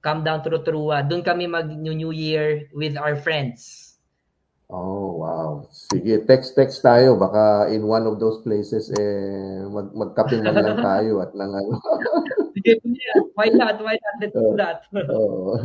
[0.02, 1.06] Come down to Rotorua.
[1.06, 3.85] Doon kami mag-New Year with our friends.
[4.70, 5.70] Oh, wow.
[5.70, 7.14] Sige, text-text tayo.
[7.14, 11.78] Baka in one of those places, eh, mag magkape man lang tayo at nang ano.
[12.58, 12.82] Sige.
[13.38, 13.78] Why not?
[13.78, 14.16] Why not?
[14.18, 14.90] Let's do that.
[15.14, 15.62] Oo.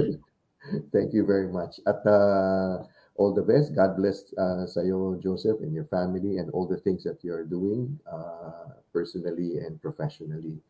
[0.92, 1.80] Thank you very much.
[1.88, 2.84] At uh,
[3.16, 3.72] all the best.
[3.72, 7.48] God bless uh, sa iyo, Joseph, and your family and all the things that you're
[7.48, 10.60] doing uh, personally and professionally.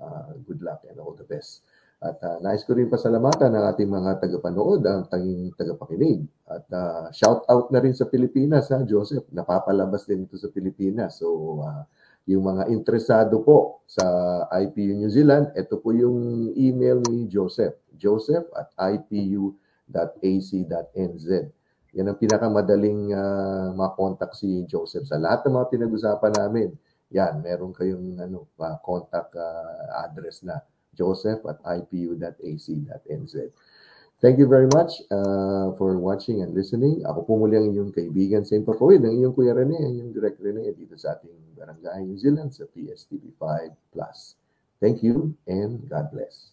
[0.00, 1.66] Uh, good luck and all the best.
[2.00, 6.24] At uh, nais ko rin pasalamatan ang ating mga tagapanood, ang tanging tagapakinig.
[6.48, 9.28] At uh, shout out na rin sa Pilipinas, ha, Joseph.
[9.36, 11.20] Napapalabas din ito sa Pilipinas.
[11.20, 11.84] So, uh,
[12.24, 14.00] yung mga interesado po sa
[14.48, 17.76] IPU New Zealand, ito po yung email ni Joseph.
[18.00, 19.58] Joseph at ipu.ac.nz.
[21.90, 26.72] Yan ang pinakamadaling uh, makontak si Joseph sa lahat ng mga pinag-usapan namin.
[27.12, 33.34] Yan, meron kayong ano, uh, contact uh, address na joseph at ipu.ac.nz.
[34.20, 37.00] Thank you very much uh, for watching and listening.
[37.08, 40.36] Ako po muli ang inyong kaibigan sa Impapawid, ang inyong Kuya Rene, ang inyong Direct
[40.44, 43.96] Rene dito sa ating Barangay New Zealand sa PSTV5+.
[44.76, 46.52] Thank you and God bless.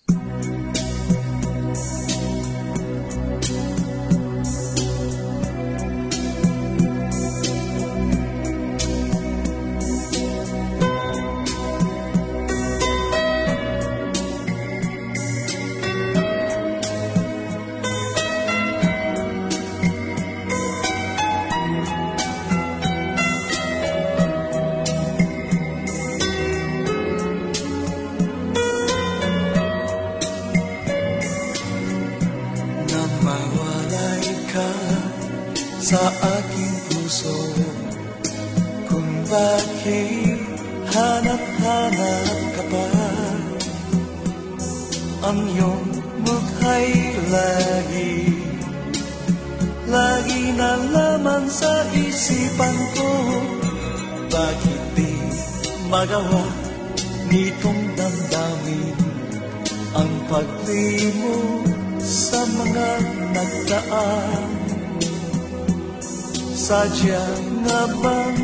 [66.67, 67.23] Sadya
[67.63, 68.39] nga bang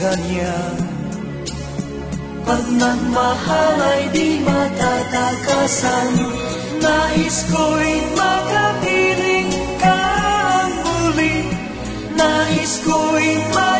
[0.00, 0.76] ganyan
[2.48, 6.12] Pag nagmahal ay di matatakasan
[6.80, 10.00] Nais ko'y makapiling ka
[10.72, 11.52] muli
[12.16, 13.75] Nais ko'y mayakap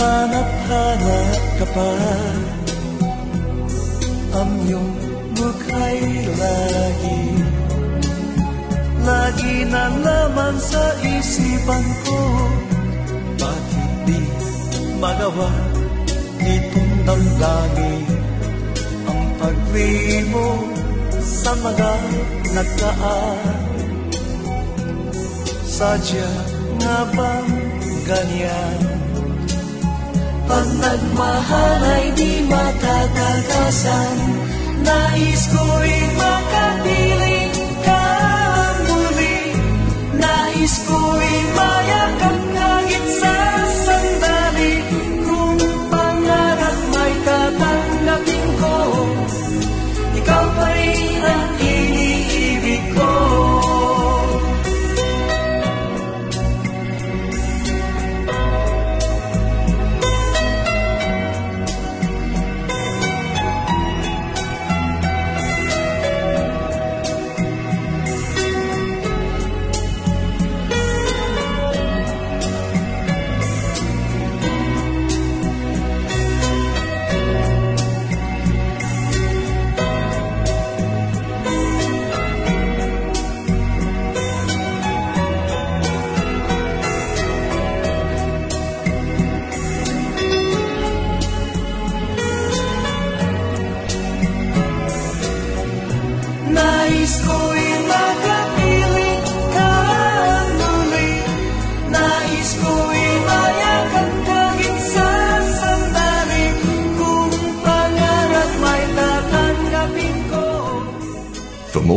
[0.00, 1.92] hanap-hanap ka pa.
[4.40, 4.92] Ang iyong
[5.36, 6.04] mukha'y
[6.40, 7.24] lagi.
[9.04, 12.20] Lagi na naman sa isipan ko.
[13.40, 14.22] Bakit di
[15.00, 15.50] magawa
[16.40, 18.04] nitong damdamin
[19.08, 20.48] Ang paglimo
[21.20, 21.92] sa mga
[22.56, 23.56] nagdaan.
[25.64, 26.28] Sadya
[26.80, 27.50] nga bang
[28.04, 28.99] ganyan
[30.50, 34.18] Pag nagmahal ay di matatagasan.
[34.82, 37.54] Nais ko'y makapiling
[37.86, 38.02] ka
[38.82, 39.54] muli.
[40.18, 42.39] Nais ko'y mayakap